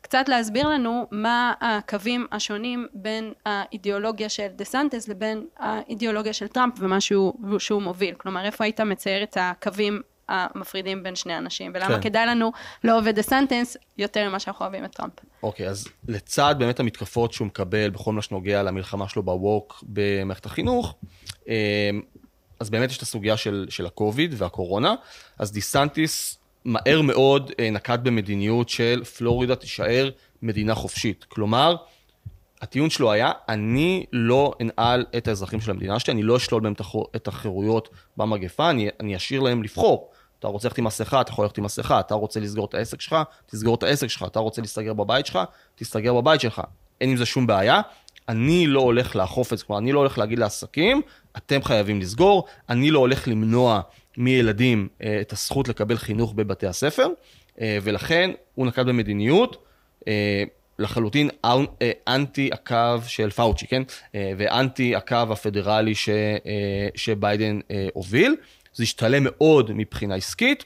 קצת 0.00 0.28
להסביר 0.28 0.68
לנו 0.68 1.06
מה 1.10 1.52
הקווים 1.60 2.26
השונים 2.32 2.86
בין 2.92 3.32
האידיאולוגיה 3.46 4.28
של 4.28 4.46
דה 4.46 4.64
סנטיס 4.64 5.08
לבין 5.08 5.46
האידיאולוגיה 5.58 6.32
של 6.32 6.48
טראמפ 6.48 6.74
ומה 6.78 7.00
שהוא, 7.00 7.58
שהוא 7.58 7.82
מוביל. 7.82 8.14
כלומר, 8.14 8.44
איפה 8.44 8.64
היית 8.64 8.80
מצייר 8.80 9.22
את 9.22 9.36
הקווים 9.40 10.02
המפרידים 10.30 11.02
בין 11.02 11.16
שני 11.16 11.38
אנשים, 11.38 11.72
ולמה 11.74 11.94
כן. 11.94 12.00
כדאי 12.00 12.26
לנו 12.26 12.52
לאהוב 12.84 13.06
את 13.06 13.14
דה 13.14 13.22
סנטיס 13.22 13.76
יותר 13.98 14.28
ממה 14.28 14.38
שאנחנו 14.38 14.64
אוהבים 14.64 14.84
את 14.84 14.92
טראמפ. 14.92 15.12
אוקיי, 15.42 15.68
אז 15.68 15.88
לצד 16.08 16.54
באמת 16.58 16.80
המתקפות 16.80 17.32
שהוא 17.32 17.46
מקבל 17.46 17.90
בכל 17.90 18.12
מה 18.12 18.22
שנוגע 18.22 18.62
למלחמה 18.62 19.08
שלו 19.08 19.22
ב 19.22 19.34
woke 19.34 19.84
במערכת 19.86 20.46
החינוך, 20.46 20.94
אה, 21.48 21.90
אז 22.60 22.70
באמת 22.70 22.90
יש 22.90 22.96
את 22.96 23.02
הסוגיה 23.02 23.36
של, 23.36 23.66
של 23.70 23.86
הקוביד 23.86 24.34
והקורונה, 24.36 24.94
אז 25.38 25.52
דיסנטיס 25.52 26.38
מהר 26.64 27.02
מאוד 27.02 27.52
אה, 27.58 27.70
נקט 27.70 27.98
במדיניות 28.02 28.68
של 28.68 29.04
פלורידה 29.04 29.56
תישאר 29.56 30.10
מדינה 30.42 30.74
חופשית. 30.74 31.24
כלומר, 31.24 31.76
הטיעון 32.60 32.90
שלו 32.90 33.12
היה, 33.12 33.32
אני 33.48 34.06
לא 34.12 34.52
אנעל 34.60 35.06
את 35.16 35.28
האזרחים 35.28 35.60
של 35.60 35.70
המדינה 35.70 35.98
שלי, 35.98 36.12
אני 36.12 36.22
לא 36.22 36.36
אשלול 36.36 36.62
מהם 36.62 36.74
את 37.16 37.28
החירויות 37.28 37.88
במגפה, 38.16 38.70
אני, 38.70 38.88
אני 39.00 39.16
אשאיר 39.16 39.40
להם 39.40 39.62
לבחור. 39.62 40.10
אתה 40.40 40.48
רוצה 40.48 40.68
ללכת 40.68 40.78
עם 40.78 40.84
מסכה, 40.84 41.20
אתה 41.20 41.30
יכול 41.30 41.44
ללכת 41.44 41.58
עם 41.58 41.64
מסכה, 41.64 42.00
אתה 42.00 42.14
רוצה 42.14 42.40
לסגור 42.40 42.66
את 42.66 42.74
העסק 42.74 43.00
שלך, 43.00 43.16
תסגור 43.46 43.74
את 43.74 43.82
העסק 43.82 44.06
שלך, 44.06 44.24
אתה 44.26 44.38
רוצה 44.38 44.60
להסתגר 44.60 44.92
בבית 44.92 45.26
שלך, 45.26 45.38
תסתגר 45.74 46.14
בבית 46.14 46.40
שלך. 46.40 46.62
אין 47.00 47.10
עם 47.10 47.16
זה 47.16 47.26
שום 47.26 47.46
בעיה. 47.46 47.80
אני 48.28 48.66
לא 48.66 48.80
הולך 48.80 49.16
לאכוף 49.16 49.52
את 49.52 49.58
זה, 49.58 49.64
כלומר, 49.64 49.80
אני 49.80 49.92
לא 49.92 49.98
הולך 49.98 50.18
להגיד 50.18 50.38
לעסקים, 50.38 51.02
אתם 51.36 51.62
חייבים 51.62 52.00
לסגור, 52.00 52.44
אני 52.68 52.90
לא 52.90 52.98
הולך 52.98 53.28
למנוע 53.28 53.80
מילדים 54.16 54.88
אה, 55.02 55.20
את 55.20 55.32
הזכות 55.32 55.68
לקבל 55.68 55.96
חינוך 55.96 56.32
בבתי 56.32 56.66
הספר, 56.66 57.06
אה, 57.60 57.78
ולכן 57.82 58.30
הוא 58.54 58.66
נקט 58.66 58.86
במדיניות 58.86 59.64
אה, 60.08 60.44
לחלוטין 60.78 61.30
אנטי 62.08 62.50
הקו 62.52 62.98
של 63.06 63.30
פאוצ'י, 63.30 63.66
כן? 63.66 63.82
ואנטי 64.14 64.96
הקו 64.96 65.16
הפדרלי 65.30 65.94
ש, 65.94 66.08
שביידן 66.94 67.60
הוביל. 67.92 68.36
זה 68.74 68.82
השתלם 68.82 69.22
מאוד 69.24 69.72
מבחינה 69.72 70.14
עסקית, 70.14 70.64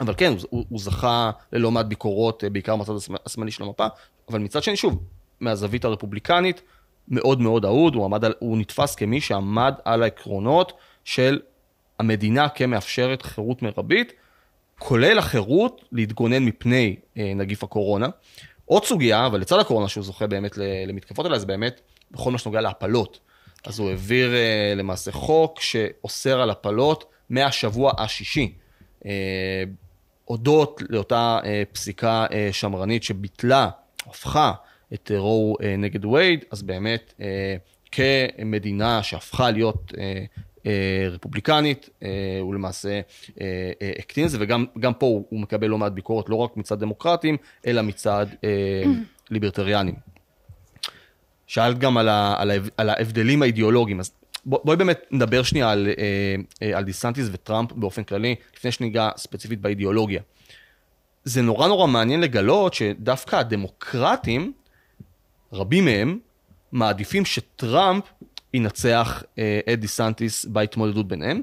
אבל 0.00 0.14
כן, 0.16 0.32
הוא, 0.50 0.64
הוא 0.68 0.78
זכה 0.78 1.30
ללא 1.52 1.70
מעט 1.70 1.86
ביקורות, 1.86 2.44
בעיקר 2.52 2.76
מהצד 2.76 2.92
השמאלי 3.26 3.50
של 3.50 3.62
המפה, 3.62 3.86
אבל 4.28 4.38
מצד 4.38 4.62
שני, 4.62 4.76
שוב, 4.76 5.02
מהזווית 5.40 5.84
הרפובליקנית, 5.84 6.62
מאוד 7.08 7.40
מאוד 7.40 7.64
אהוד, 7.64 7.94
הוא, 7.94 8.16
על, 8.22 8.34
הוא 8.38 8.58
נתפס 8.58 8.94
כמי 8.94 9.20
שעמד 9.20 9.74
על 9.84 10.02
העקרונות 10.02 10.72
של 11.04 11.40
המדינה 11.98 12.48
כמאפשרת 12.48 13.22
חירות 13.22 13.62
מרבית, 13.62 14.12
כולל 14.78 15.18
החירות 15.18 15.84
להתגונן 15.92 16.44
מפני 16.44 16.96
אה, 17.18 17.32
נגיף 17.36 17.64
הקורונה. 17.64 18.08
עוד 18.64 18.84
סוגיה, 18.84 19.26
אבל 19.26 19.40
לצד 19.40 19.58
הקורונה 19.58 19.88
שהוא 19.88 20.04
זוכה 20.04 20.26
באמת 20.26 20.58
למתקפות 20.86 21.26
עליה, 21.26 21.38
זה 21.38 21.46
באמת 21.46 21.80
בכל 22.10 22.30
מה 22.30 22.38
שנוגע 22.38 22.60
להפלות. 22.60 23.20
אז 23.64 23.78
הוא 23.78 23.90
העביר 23.90 24.34
אה, 24.34 24.74
למעשה 24.76 25.12
חוק 25.12 25.60
שאוסר 25.60 26.40
על 26.40 26.50
הפלות 26.50 27.04
מהשבוע 27.30 27.92
השישי. 27.98 28.52
אה, 29.06 29.64
הודות 30.24 30.82
לאותה 30.88 31.38
אה, 31.44 31.62
פסיקה 31.72 32.26
אה, 32.32 32.48
שמרנית 32.52 33.02
שביטלה, 33.02 33.70
הפכה 34.06 34.52
את 34.94 35.10
רו 35.16 35.56
נגד 35.78 36.04
וייד, 36.04 36.44
אז 36.50 36.62
באמת 36.62 37.14
כמדינה 37.92 39.02
שהפכה 39.02 39.50
להיות 39.50 39.92
רפובליקנית, 41.10 41.88
הוא 42.40 42.54
למעשה 42.54 43.00
הקטין 43.98 44.24
את 44.24 44.30
זה, 44.30 44.38
וגם 44.40 44.94
פה 44.98 45.22
הוא 45.28 45.40
מקבל 45.40 45.66
לא 45.66 45.78
מעט 45.78 45.92
ביקורת, 45.92 46.28
לא 46.28 46.36
רק 46.36 46.56
מצד 46.56 46.80
דמוקרטים, 46.80 47.36
אלא 47.66 47.82
מצד 47.82 48.26
ליברטריאנים. 49.30 49.94
שאלת 51.46 51.78
גם 51.78 51.96
על, 51.96 52.08
ה, 52.08 52.34
על, 52.38 52.50
ה, 52.50 52.54
על 52.76 52.90
ההבדלים 52.90 53.42
האידיאולוגיים, 53.42 54.00
אז 54.00 54.12
בואי 54.46 54.76
באמת 54.76 55.00
נדבר 55.10 55.42
שנייה 55.42 55.70
על, 55.70 55.88
על 56.74 56.84
דיסנטיס 56.84 57.28
וטראמפ 57.32 57.72
באופן 57.72 58.04
כללי, 58.04 58.34
לפני 58.56 58.72
שניגע 58.72 59.10
ספציפית 59.16 59.60
באידיאולוגיה. 59.60 60.22
זה 61.24 61.42
נורא 61.42 61.68
נורא 61.68 61.86
מעניין 61.86 62.20
לגלות 62.20 62.74
שדווקא 62.74 63.36
הדמוקרטים 63.36 64.52
רבים 65.52 65.84
מהם 65.84 66.18
מעדיפים 66.72 67.24
שטראמפ 67.24 68.04
ינצח 68.54 69.22
אה, 69.38 69.60
את 69.72 69.80
דיסנטיס 69.80 70.44
בהתמודדות 70.44 71.08
ביניהם, 71.08 71.42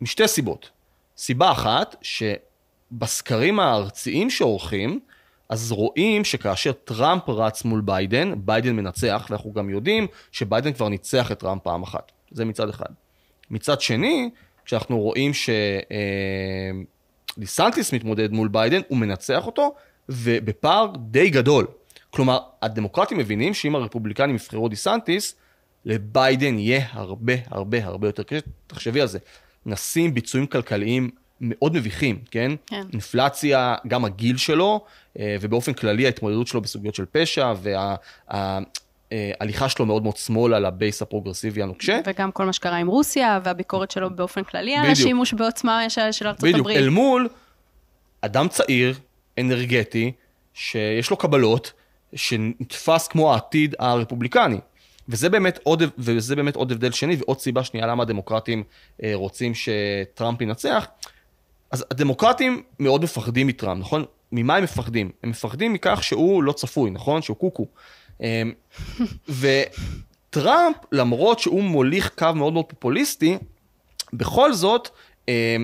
משתי 0.00 0.28
סיבות. 0.28 0.70
סיבה 1.16 1.52
אחת, 1.52 1.96
שבסקרים 2.02 3.60
הארציים 3.60 4.30
שעורכים, 4.30 5.00
אז 5.48 5.72
רואים 5.72 6.24
שכאשר 6.24 6.72
טראמפ 6.72 7.28
רץ 7.28 7.64
מול 7.64 7.80
ביידן, 7.80 8.32
ביידן 8.36 8.76
מנצח, 8.76 9.26
ואנחנו 9.30 9.52
גם 9.52 9.70
יודעים 9.70 10.06
שביידן 10.32 10.72
כבר 10.72 10.88
ניצח 10.88 11.32
את 11.32 11.38
טראמפ 11.38 11.62
פעם 11.62 11.82
אחת. 11.82 12.12
זה 12.30 12.44
מצד 12.44 12.68
אחד. 12.68 12.86
מצד 13.50 13.80
שני, 13.80 14.30
כשאנחנו 14.64 15.00
רואים 15.00 15.32
שדיסנטיס 17.36 17.92
אה, 17.92 17.98
מתמודד 17.98 18.32
מול 18.32 18.48
ביידן, 18.48 18.80
הוא 18.88 18.98
מנצח 18.98 19.46
אותו, 19.46 19.74
ובפער 20.08 20.92
די 20.96 21.30
גדול. 21.30 21.66
כלומר, 22.10 22.38
הדמוקרטים 22.62 23.18
מבינים 23.18 23.54
שאם 23.54 23.74
הרפובליקנים 23.74 24.34
יבחרו 24.34 24.68
דיסנטיס, 24.68 25.34
לביידן 25.84 26.58
יהיה 26.58 26.86
הרבה 26.90 27.32
הרבה 27.46 27.84
הרבה 27.84 28.08
יותר 28.08 28.22
קשה. 28.22 28.40
תחשבי 28.66 29.00
על 29.00 29.06
זה. 29.08 29.18
נשיא 29.66 30.00
עם 30.00 30.14
ביצועים 30.14 30.46
כלכליים 30.46 31.10
מאוד 31.40 31.74
מביכים, 31.74 32.18
כן? 32.30 32.52
כן. 32.66 32.82
אינפלציה, 32.92 33.74
גם 33.86 34.04
הגיל 34.04 34.36
שלו, 34.36 34.84
אה, 35.18 35.36
ובאופן 35.40 35.72
כללי 35.72 36.06
ההתמודדות 36.06 36.46
שלו 36.46 36.60
בסוגיות 36.60 36.94
של 36.94 37.04
פשע, 37.12 37.52
וההליכה 38.30 39.68
שלו 39.68 39.86
מאוד 39.86 40.02
מאוד 40.02 40.16
שמאל 40.16 40.54
על 40.54 40.64
ה 40.64 40.72
base 40.72 41.02
הפרוגרסיבי 41.02 41.62
הנוקשה. 41.62 42.00
וגם 42.06 42.32
כל 42.32 42.46
מה 42.46 42.52
שקרה 42.52 42.76
עם 42.76 42.86
רוסיה, 42.86 43.40
והביקורת 43.44 43.90
שלו 43.90 44.16
באופן 44.16 44.44
כללי 44.44 44.74
על 44.74 44.82
בדיוק. 44.82 44.98
השימוש 44.98 45.34
בעוצמה 45.34 45.90
של, 45.90 46.12
של 46.12 46.26
ארצות 46.26 46.42
בדיוק, 46.42 46.60
הברית. 46.60 46.76
אל 46.76 46.88
מול 46.88 47.28
אדם 48.20 48.48
צעיר, 48.48 48.94
אנרגטי, 49.38 50.12
שיש 50.54 51.10
לו 51.10 51.16
קבלות, 51.16 51.72
שנתפס 52.14 53.08
כמו 53.08 53.32
העתיד 53.32 53.74
הרפובליקני. 53.78 54.58
וזה 55.08 55.28
באמת 55.28 55.58
עוד, 55.62 55.82
וזה 55.98 56.36
באמת 56.36 56.56
עוד 56.56 56.72
הבדל 56.72 56.92
שני, 56.92 57.16
ועוד 57.16 57.40
סיבה 57.40 57.64
שנייה 57.64 57.86
למה 57.86 58.02
הדמוקרטים 58.02 58.64
אה, 59.02 59.10
רוצים 59.14 59.52
שטראמפ 59.54 60.40
ינצח. 60.40 60.86
אז 61.70 61.84
הדמוקרטים 61.90 62.62
מאוד 62.80 63.02
מפחדים 63.02 63.46
מטראמפ, 63.46 63.80
נכון? 63.80 64.04
ממה 64.32 64.56
הם 64.56 64.62
מפחדים? 64.62 65.10
הם 65.22 65.30
מפחדים 65.30 65.72
מכך 65.72 66.02
שהוא 66.02 66.42
לא 66.42 66.52
צפוי, 66.52 66.90
נכון? 66.90 67.22
שהוא 67.22 67.36
קוקו. 67.36 67.66
אה, 68.22 68.42
וטראמפ, 69.40 70.76
למרות 70.92 71.38
שהוא 71.38 71.62
מוליך 71.62 72.10
קו 72.18 72.34
מאוד 72.34 72.52
מאוד 72.52 72.64
פופוליסטי, 72.64 73.38
בכל 74.12 74.52
זאת, 74.52 74.88
אה, 75.28 75.56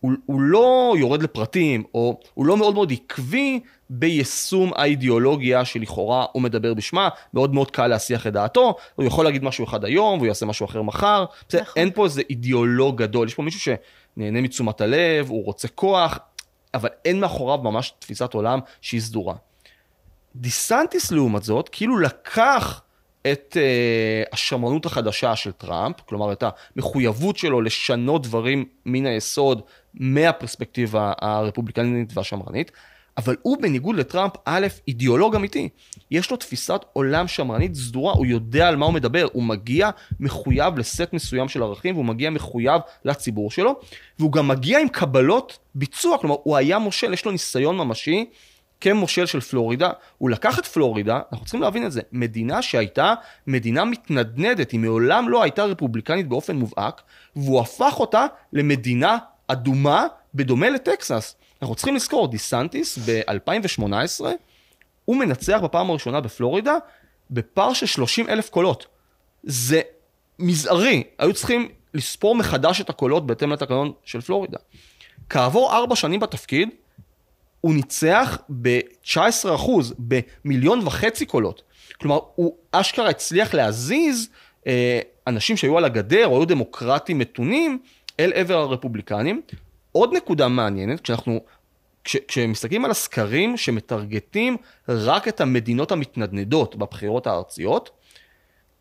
הוא, 0.00 0.12
הוא 0.26 0.40
לא 0.40 0.94
יורד 0.98 1.22
לפרטים, 1.22 1.84
או 1.94 2.20
הוא 2.34 2.46
לא 2.46 2.56
מאוד 2.56 2.74
מאוד 2.74 2.92
עקבי 2.92 3.60
ביישום 3.90 4.72
האידיאולוגיה 4.76 5.64
שלכאורה 5.64 6.26
הוא 6.32 6.42
מדבר 6.42 6.74
בשמה, 6.74 7.08
מאוד 7.34 7.54
מאוד 7.54 7.70
קל 7.70 7.86
להסיח 7.86 8.26
את 8.26 8.32
דעתו, 8.32 8.74
הוא 8.94 9.06
יכול 9.06 9.24
להגיד 9.24 9.44
משהו 9.44 9.64
אחד 9.64 9.84
היום, 9.84 10.18
והוא 10.18 10.26
יעשה 10.26 10.46
משהו 10.46 10.66
אחר 10.66 10.82
מחר, 10.82 11.24
נכון. 11.54 11.64
אין 11.76 11.90
פה 11.90 12.04
איזה 12.04 12.22
אידיאולוג 12.30 13.02
גדול, 13.02 13.28
יש 13.28 13.34
פה 13.34 13.42
מישהו 13.42 13.72
שנהנה 14.14 14.40
מתשומת 14.40 14.80
הלב, 14.80 15.28
הוא 15.28 15.44
רוצה 15.44 15.68
כוח, 15.68 16.18
אבל 16.74 16.88
אין 17.04 17.20
מאחוריו 17.20 17.58
ממש 17.58 17.94
תפיסת 17.98 18.34
עולם 18.34 18.58
שהיא 18.80 19.00
סדורה. 19.00 19.34
דיסנטיס 20.36 21.12
לעומת 21.12 21.42
זאת, 21.42 21.68
כאילו 21.68 21.98
לקח 21.98 22.82
את 23.32 23.56
uh, 23.56 24.28
השמרנות 24.32 24.86
החדשה 24.86 25.36
של 25.36 25.52
טראמפ, 25.52 26.00
כלומר 26.00 26.32
את 26.32 26.44
המחויבות 26.76 27.36
שלו 27.36 27.60
לשנות 27.60 28.22
דברים 28.22 28.64
מן 28.86 29.06
היסוד 29.06 29.62
מהפרספקטיבה 29.94 31.12
הרפובליקנית 31.20 32.16
והשמרנית, 32.16 32.72
אבל 33.16 33.36
הוא 33.42 33.62
בניגוד 33.62 33.96
לטראמפ, 33.96 34.32
א', 34.44 34.66
אידיאולוג 34.88 35.34
אמיתי. 35.34 35.68
יש 36.10 36.30
לו 36.30 36.36
תפיסת 36.36 36.80
עולם 36.92 37.28
שמרנית 37.28 37.74
סדורה, 37.74 38.12
הוא 38.12 38.26
יודע 38.26 38.68
על 38.68 38.76
מה 38.76 38.86
הוא 38.86 38.94
מדבר, 38.94 39.26
הוא 39.32 39.42
מגיע 39.42 39.90
מחויב 40.20 40.78
לסט 40.78 41.12
מסוים 41.12 41.48
של 41.48 41.62
ערכים, 41.62 41.94
והוא 41.94 42.04
מגיע 42.04 42.30
מחויב 42.30 42.80
לציבור 43.04 43.50
שלו, 43.50 43.80
והוא 44.18 44.32
גם 44.32 44.48
מגיע 44.48 44.78
עם 44.78 44.88
קבלות 44.88 45.58
ביצוע, 45.74 46.18
כלומר, 46.18 46.36
הוא 46.42 46.56
היה 46.56 46.78
מושל, 46.78 47.12
יש 47.12 47.24
לו 47.24 47.32
ניסיון 47.32 47.76
ממשי. 47.76 48.24
כמושל 48.80 49.26
של 49.26 49.40
פלורידה, 49.40 49.90
הוא 50.18 50.30
לקח 50.30 50.58
את 50.58 50.66
פלורידה, 50.66 51.20
אנחנו 51.32 51.46
צריכים 51.46 51.62
להבין 51.62 51.86
את 51.86 51.92
זה, 51.92 52.00
מדינה 52.12 52.62
שהייתה 52.62 53.14
מדינה 53.46 53.84
מתנדנדת, 53.84 54.70
היא 54.70 54.80
מעולם 54.80 55.28
לא 55.28 55.42
הייתה 55.42 55.64
רפובליקנית 55.64 56.28
באופן 56.28 56.56
מובהק, 56.56 57.02
והוא 57.36 57.60
הפך 57.60 57.94
אותה 58.00 58.26
למדינה 58.52 59.18
אדומה 59.48 60.06
בדומה 60.34 60.70
לטקסס. 60.70 61.36
אנחנו 61.62 61.74
צריכים 61.74 61.96
לזכור, 61.96 62.28
דיסנטיס 62.28 62.98
ב-2018, 62.98 64.24
הוא 65.04 65.16
מנצח 65.16 65.60
בפעם 65.64 65.90
הראשונה 65.90 66.20
בפלורידה 66.20 66.76
בפער 67.30 67.72
של 67.72 67.86
30 67.86 68.28
אלף 68.28 68.50
קולות. 68.50 68.86
זה 69.42 69.80
מזערי, 70.38 71.02
היו 71.18 71.32
צריכים 71.34 71.68
לספור 71.94 72.34
מחדש 72.34 72.80
את 72.80 72.90
הקולות 72.90 73.26
בהתאם 73.26 73.52
לתקנון 73.52 73.92
של 74.04 74.20
פלורידה. 74.20 74.58
כעבור 75.28 75.72
ארבע 75.76 75.96
שנים 75.96 76.20
בתפקיד, 76.20 76.68
הוא 77.60 77.74
ניצח 77.74 78.38
ב-19 78.62 79.54
אחוז, 79.54 79.94
במיליון 79.98 80.86
וחצי 80.86 81.26
קולות. 81.26 81.62
כלומר, 82.00 82.18
הוא 82.34 82.56
אשכרה 82.72 83.08
הצליח 83.08 83.54
להזיז 83.54 84.28
אה, 84.66 85.00
אנשים 85.26 85.56
שהיו 85.56 85.78
על 85.78 85.84
הגדר, 85.84 86.26
או 86.26 86.36
היו 86.36 86.44
דמוקרטים 86.44 87.18
מתונים, 87.18 87.78
אל 88.20 88.32
עבר 88.34 88.58
הרפובליקנים. 88.58 89.42
עוד 89.92 90.14
נקודה 90.16 90.48
מעניינת, 90.48 91.00
כשאנחנו, 91.00 91.40
כש, 92.04 92.16
כשמסתכלים 92.28 92.84
על 92.84 92.90
הסקרים 92.90 93.56
שמטרגטים 93.56 94.56
רק 94.88 95.28
את 95.28 95.40
המדינות 95.40 95.92
המתנדנדות 95.92 96.76
בבחירות 96.76 97.26
הארציות, 97.26 97.90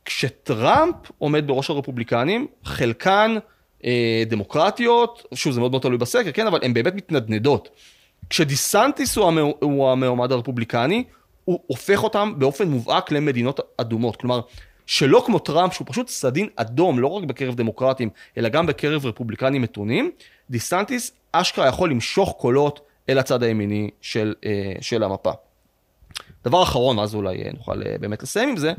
כשטראמפ 0.05 0.95
עומד 1.17 1.47
בראש 1.47 1.69
הרפובליקנים, 1.69 2.47
חלקן 2.63 3.35
אה, 3.85 4.23
דמוקרטיות, 4.27 5.25
שוב 5.33 5.53
זה 5.53 5.59
מאוד 5.59 5.71
מאוד 5.71 5.81
תלוי 5.81 5.97
בסקר, 5.97 6.31
כן, 6.31 6.47
אבל 6.47 6.59
הן 6.63 6.73
באמת 6.73 6.95
מתנדנדות. 6.95 7.69
כשדיסנטיס 8.29 9.17
הוא, 9.17 9.27
המא, 9.27 9.41
הוא 9.61 9.91
המועמד 9.91 10.31
הרפובליקני, 10.31 11.03
הוא 11.45 11.59
הופך 11.67 12.03
אותם 12.03 12.33
באופן 12.37 12.67
מובהק 12.67 13.11
למדינות 13.11 13.59
אדומות. 13.77 14.15
כלומר, 14.15 14.41
שלא 14.85 15.23
כמו 15.25 15.39
טראמפ, 15.39 15.73
שהוא 15.73 15.87
פשוט 15.89 16.07
סדין 16.07 16.47
אדום, 16.55 16.99
לא 16.99 17.07
רק 17.07 17.23
בקרב 17.23 17.55
דמוקרטים, 17.55 18.09
אלא 18.37 18.49
גם 18.49 18.67
בקרב 18.67 19.05
רפובליקנים 19.05 19.61
מתונים, 19.61 20.11
דיסנטיס 20.51 21.11
אשכרה 21.31 21.67
יכול 21.67 21.91
למשוך 21.91 22.35
קולות 22.37 22.79
אל 23.09 23.19
הצד 23.19 23.43
הימיני 23.43 23.89
של, 24.01 24.33
אה, 24.45 24.73
של 24.81 25.03
המפה. 25.03 25.31
דבר 26.45 26.63
אחרון, 26.63 26.99
אז 26.99 27.15
אולי 27.15 27.43
אה, 27.43 27.51
נוכל 27.53 27.83
אה, 27.83 27.97
באמת 27.99 28.23
לסיים 28.23 28.49
עם 28.49 28.57
זה, 28.57 28.73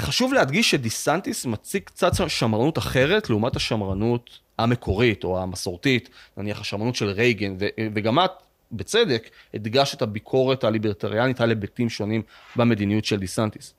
חשוב 0.00 0.32
להדגיש 0.32 0.70
שדיסנטיס 0.70 1.46
מציג 1.46 1.82
קצת 1.82 2.12
שמרנות 2.28 2.78
אחרת 2.78 3.30
לעומת 3.30 3.56
השמרנות 3.56 4.30
המקורית 4.58 5.24
או 5.24 5.42
המסורתית, 5.42 6.08
נניח 6.36 6.60
השמרנות 6.60 6.94
של 6.94 7.08
רייגן, 7.08 7.56
ו- 7.60 7.66
וגם 7.94 8.18
את, 8.18 8.30
בצדק, 8.72 9.30
הדגשת 9.54 9.96
את 9.96 10.02
הביקורת 10.02 10.64
הליברטריאנית 10.64 11.40
על 11.40 11.48
היבטים 11.48 11.88
שונים 11.88 12.22
במדיניות 12.56 13.04
של 13.04 13.16
דיסנטיס. 13.16 13.74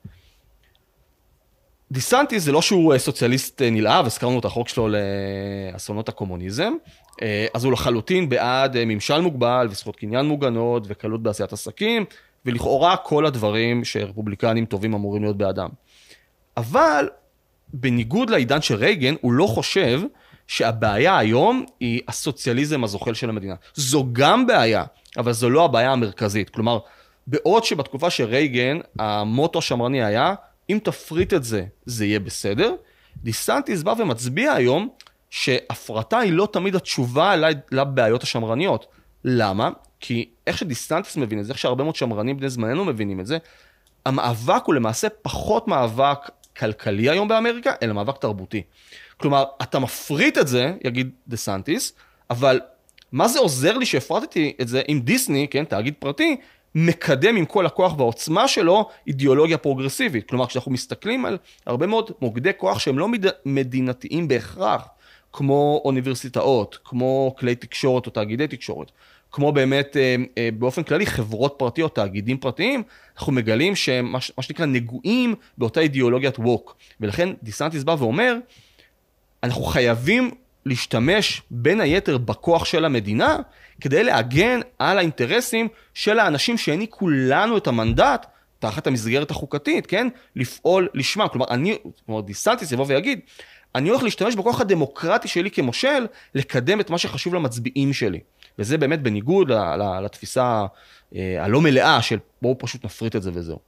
דיסנטיס 1.90 2.42
זה 2.42 2.52
לא 2.52 2.62
שהוא 2.62 2.92
אה, 2.92 2.98
סוציאליסט 2.98 3.62
אה, 3.62 3.70
נלהב, 3.70 4.06
הזכרנו 4.06 4.38
את 4.38 4.44
החוק 4.44 4.68
שלו 4.68 4.88
לאסונות 4.88 6.08
הקומוניזם, 6.08 6.72
אה, 7.22 7.46
אז 7.54 7.64
הוא 7.64 7.72
לחלוטין 7.72 8.28
בעד 8.28 8.76
ממשל 8.84 9.20
מוגבל 9.20 9.66
וזכויות 9.70 9.96
קניין 9.96 10.26
מוגנות 10.26 10.82
וקלות 10.86 11.22
בעשיית 11.22 11.52
עסקים, 11.52 12.04
ולכאורה 12.46 12.96
כל 12.96 13.26
הדברים 13.26 13.84
שרפובליקנים 13.84 14.66
טובים 14.66 14.94
אמורים 14.94 15.22
להיות 15.22 15.36
בעדם. 15.36 15.68
אבל 16.56 17.08
בניגוד 17.72 18.30
לעידן 18.30 18.62
של 18.62 18.74
רייגן, 18.74 19.14
הוא 19.20 19.32
לא 19.32 19.46
חושב 19.46 20.00
שהבעיה 20.46 21.18
היום 21.18 21.64
היא 21.80 22.00
הסוציאליזם 22.08 22.84
הזוחל 22.84 23.14
של 23.14 23.28
המדינה. 23.28 23.54
זו 23.74 24.06
גם 24.12 24.46
בעיה, 24.46 24.84
אבל 25.18 25.32
זו 25.32 25.50
לא 25.50 25.64
הבעיה 25.64 25.92
המרכזית. 25.92 26.50
כלומר, 26.50 26.78
בעוד 27.26 27.64
שבתקופה 27.64 28.10
של 28.10 28.24
רייגן, 28.24 28.78
המוטו 28.98 29.58
השמרני 29.58 30.04
היה, 30.04 30.34
אם 30.70 30.78
תפריט 30.82 31.34
את 31.34 31.44
זה, 31.44 31.64
זה 31.86 32.06
יהיה 32.06 32.20
בסדר, 32.20 32.74
דיסנטיס 33.16 33.82
בא 33.82 33.94
ומצביע 33.98 34.52
היום 34.52 34.88
שהפרטה 35.30 36.18
היא 36.18 36.32
לא 36.32 36.48
תמיד 36.52 36.74
התשובה 36.74 37.34
לבעיות 37.72 38.22
השמרניות. 38.22 38.86
למה? 39.24 39.70
כי 40.00 40.28
איך 40.46 40.58
שדיסנטיס 40.58 41.16
מבין 41.16 41.40
את 41.40 41.44
זה, 41.44 41.52
איך 41.52 41.58
שהרבה 41.58 41.84
מאוד 41.84 41.96
שמרנים 41.96 42.36
בני 42.36 42.48
זמננו 42.48 42.84
מבינים 42.84 43.20
את 43.20 43.26
זה, 43.26 43.38
המאבק 44.06 44.62
הוא 44.66 44.74
למעשה 44.74 45.08
פחות 45.22 45.68
מאבק 45.68 46.18
כלכלי 46.56 47.10
היום 47.10 47.28
באמריקה, 47.28 47.72
אלא 47.82 47.94
מאבק 47.94 48.16
תרבותי. 48.16 48.62
כלומר, 49.16 49.44
אתה 49.62 49.78
מפריט 49.78 50.38
את 50.38 50.48
זה, 50.48 50.72
יגיד 50.84 51.10
דה-סנטיס, 51.28 51.92
אבל 52.30 52.60
מה 53.12 53.28
זה 53.28 53.38
עוזר 53.38 53.78
לי 53.78 53.86
שהפרטתי 53.86 54.52
את 54.60 54.68
זה 54.68 54.82
אם 54.88 55.00
דיסני, 55.04 55.48
כן, 55.50 55.64
תאגיד 55.64 55.94
פרטי, 55.98 56.36
מקדם 56.78 57.36
עם 57.36 57.44
כל 57.44 57.66
הכוח 57.66 57.98
והעוצמה 57.98 58.48
שלו 58.48 58.88
אידיאולוגיה 59.06 59.58
פרוגרסיבית. 59.58 60.28
כלומר, 60.28 60.46
כשאנחנו 60.46 60.72
מסתכלים 60.72 61.24
על 61.24 61.38
הרבה 61.66 61.86
מאוד 61.86 62.10
מוקדי 62.20 62.50
כוח 62.56 62.78
שהם 62.78 62.98
לא 62.98 63.08
מד... 63.08 63.24
מדינתיים 63.44 64.28
בהכרח, 64.28 64.88
כמו 65.32 65.82
אוניברסיטאות, 65.84 66.78
כמו 66.84 67.34
כלי 67.38 67.54
תקשורת 67.54 68.06
או 68.06 68.10
תאגידי 68.10 68.46
תקשורת, 68.46 68.90
כמו 69.32 69.52
באמת 69.52 69.96
אה, 69.96 70.16
אה, 70.38 70.48
באופן 70.58 70.82
כללי 70.82 71.06
חברות 71.06 71.54
פרטיות, 71.58 71.94
תאגידים 71.94 72.38
פרטיים, 72.38 72.82
אנחנו 73.16 73.32
מגלים 73.32 73.76
שהם 73.76 74.12
מה 74.12 74.42
שנקרא 74.42 74.66
נגועים 74.66 75.34
באותה 75.58 75.80
אידיאולוגיית 75.80 76.38
ווק. 76.38 76.76
ולכן 77.00 77.28
דיסנטיס 77.42 77.82
בא 77.82 77.96
ואומר, 77.98 78.36
אנחנו 79.42 79.62
חייבים 79.62 80.30
להשתמש 80.66 81.42
בין 81.50 81.80
היתר 81.80 82.18
בכוח 82.18 82.64
של 82.64 82.84
המדינה 82.84 83.36
כדי 83.80 84.04
להגן 84.04 84.60
על 84.78 84.98
האינטרסים 84.98 85.68
של 85.94 86.18
האנשים 86.18 86.58
שהעניקו 86.58 87.08
לנו 87.08 87.58
את 87.58 87.66
המנדט 87.66 88.26
תחת 88.58 88.86
המסגרת 88.86 89.30
החוקתית, 89.30 89.86
כן? 89.86 90.08
לפעול 90.36 90.88
לשמם. 90.94 91.26
כלומר, 91.32 91.46
אני, 91.50 91.78
כלומר, 92.06 92.20
דיסנטיס 92.20 92.72
יבוא 92.72 92.84
ויגיד, 92.88 93.20
אני 93.74 93.88
הולך 93.88 94.02
להשתמש 94.02 94.34
בכוח 94.34 94.60
הדמוקרטי 94.60 95.28
שלי 95.28 95.50
כמושל, 95.50 96.06
לקדם 96.34 96.80
את 96.80 96.90
מה 96.90 96.98
שחשוב 96.98 97.34
למצביעים 97.34 97.92
שלי. 97.92 98.20
וזה 98.58 98.78
באמת 98.78 99.02
בניגוד 99.02 99.50
לתפיסה 100.02 100.66
אה, 101.16 101.44
הלא 101.44 101.60
מלאה 101.60 102.02
של 102.02 102.18
בואו 102.42 102.58
פשוט 102.58 102.84
נפריט 102.84 103.16
את 103.16 103.22
זה 103.22 103.30
וזהו. 103.34 103.58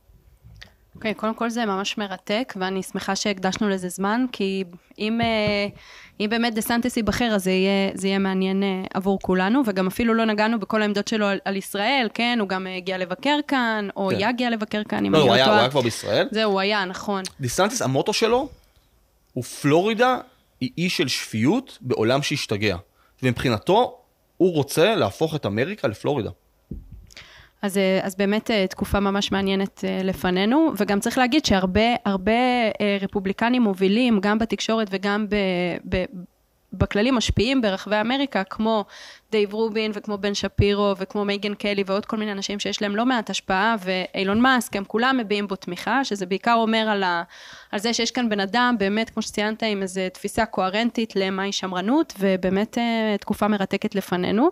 אוקיי, 0.98 1.10
okay, 1.10 1.14
קודם 1.14 1.34
כל 1.34 1.50
זה 1.50 1.66
ממש 1.66 1.98
מרתק, 1.98 2.54
ואני 2.56 2.82
שמחה 2.82 3.16
שהקדשנו 3.16 3.68
לזה 3.68 3.88
זמן, 3.88 4.24
כי 4.32 4.64
אם, 4.98 5.20
אה, 5.20 5.66
אם 6.20 6.26
באמת 6.30 6.54
דה 6.54 6.60
סנטס 6.60 6.96
ייבחר, 6.96 7.24
אז 7.24 7.44
זה 7.44 7.50
יהיה, 7.50 7.90
זה 7.94 8.08
יהיה 8.08 8.18
מעניין 8.18 8.62
אה, 8.62 8.82
עבור 8.94 9.18
כולנו, 9.22 9.62
וגם 9.66 9.86
אפילו 9.86 10.14
לא 10.14 10.24
נגענו 10.24 10.60
בכל 10.60 10.82
העמדות 10.82 11.08
שלו 11.08 11.26
על, 11.26 11.38
על 11.44 11.56
ישראל, 11.56 12.08
כן, 12.14 12.38
הוא 12.40 12.48
גם 12.48 12.66
הגיע 12.76 12.98
לבקר 12.98 13.38
כאן, 13.48 13.88
או 13.96 14.08
כן. 14.08 14.16
יגיע 14.20 14.50
לבקר 14.50 14.82
כאן, 14.88 15.06
אם 15.06 15.12
לא, 15.12 15.18
אני 15.18 15.28
לא 15.28 15.34
טועה. 15.34 15.46
לא, 15.46 15.52
הוא 15.52 15.60
היה 15.60 15.70
כבר 15.70 15.80
בישראל. 15.80 16.28
זהו, 16.30 16.52
הוא 16.52 16.60
היה, 16.60 16.84
נכון. 16.84 17.22
דה 17.40 17.48
סנטס, 17.48 17.82
המוטו 17.82 18.12
שלו 18.12 18.48
הוא 19.32 19.44
פלורידה 19.44 20.18
היא 20.60 20.70
אי 20.78 20.90
של 20.90 21.08
שפיות 21.08 21.78
בעולם 21.80 22.22
שהשתגע. 22.22 22.76
ומבחינתו, 23.22 23.98
הוא 24.36 24.52
רוצה 24.52 24.94
להפוך 24.94 25.34
את 25.34 25.46
אמריקה 25.46 25.88
לפלורידה. 25.88 26.30
אז, 27.62 27.78
אה, 27.78 28.00
אז 28.02 28.16
באמת 28.16 28.50
אה, 28.50 28.66
תקופה 28.66 29.00
ממש 29.00 29.32
מעניינת 29.32 29.84
אה, 29.84 30.00
לפנינו, 30.04 30.72
וגם 30.76 31.00
צריך 31.00 31.18
להגיד 31.18 31.44
שהרבה 31.44 31.94
הרבה 32.04 32.32
רפובליקנים 33.00 33.62
מובילים, 33.62 34.20
גם 34.20 34.38
בתקשורת 34.38 34.86
וגם 34.90 35.26
ב, 35.28 35.34
ב, 35.88 36.04
בכללים 36.72 37.14
משפיעים 37.14 37.60
ברחבי 37.60 38.00
אמריקה, 38.00 38.44
כמו 38.44 38.84
דייב 39.30 39.52
רובין 39.52 39.90
וכמו 39.94 40.18
בן 40.18 40.34
שפירו 40.34 40.94
וכמו 40.98 41.24
מייגן 41.24 41.54
קלי 41.54 41.82
ועוד 41.86 42.06
כל 42.06 42.16
מיני 42.16 42.32
אנשים 42.32 42.58
שיש 42.58 42.82
להם 42.82 42.96
לא 42.96 43.06
מעט 43.06 43.30
השפעה, 43.30 43.76
ואילון 43.80 44.40
מאסק, 44.40 44.76
הם 44.76 44.84
כולם 44.84 45.16
מביעים 45.16 45.48
בו 45.48 45.56
תמיכה, 45.56 46.04
שזה 46.04 46.26
בעיקר 46.26 46.54
אומר 46.54 46.88
על, 46.88 47.02
ה, 47.02 47.22
על 47.72 47.78
זה 47.78 47.92
שיש 47.94 48.10
כאן 48.10 48.28
בן 48.28 48.40
אדם, 48.40 48.76
באמת, 48.78 49.10
כמו 49.10 49.22
שציינת, 49.22 49.62
עם 49.62 49.82
איזו 49.82 50.00
תפיסה 50.12 50.46
קוהרנטית 50.46 51.16
למהי 51.16 51.52
שמרנות, 51.52 52.12
ובאמת 52.18 52.78
אה, 52.78 53.16
תקופה 53.20 53.48
מרתקת 53.48 53.94
לפנינו. 53.94 54.48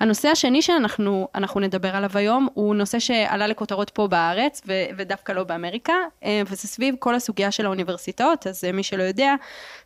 הנושא 0.00 0.28
השני 0.28 0.62
שאנחנו 0.62 1.60
נדבר 1.60 1.96
עליו 1.96 2.10
היום, 2.14 2.48
הוא 2.54 2.74
נושא 2.74 2.98
שעלה 2.98 3.46
לכותרות 3.46 3.90
פה 3.90 4.06
בארץ, 4.06 4.62
ו, 4.66 4.72
ודווקא 4.96 5.32
לא 5.32 5.44
באמריקה, 5.44 5.94
אה, 6.24 6.42
וזה 6.46 6.68
סביב 6.68 6.94
כל 6.98 7.14
הסוגיה 7.14 7.50
של 7.50 7.66
האוניברסיטאות, 7.66 8.46
אז 8.46 8.64
אה, 8.64 8.72
מי 8.72 8.82
שלא 8.82 9.02
יודע, 9.02 9.34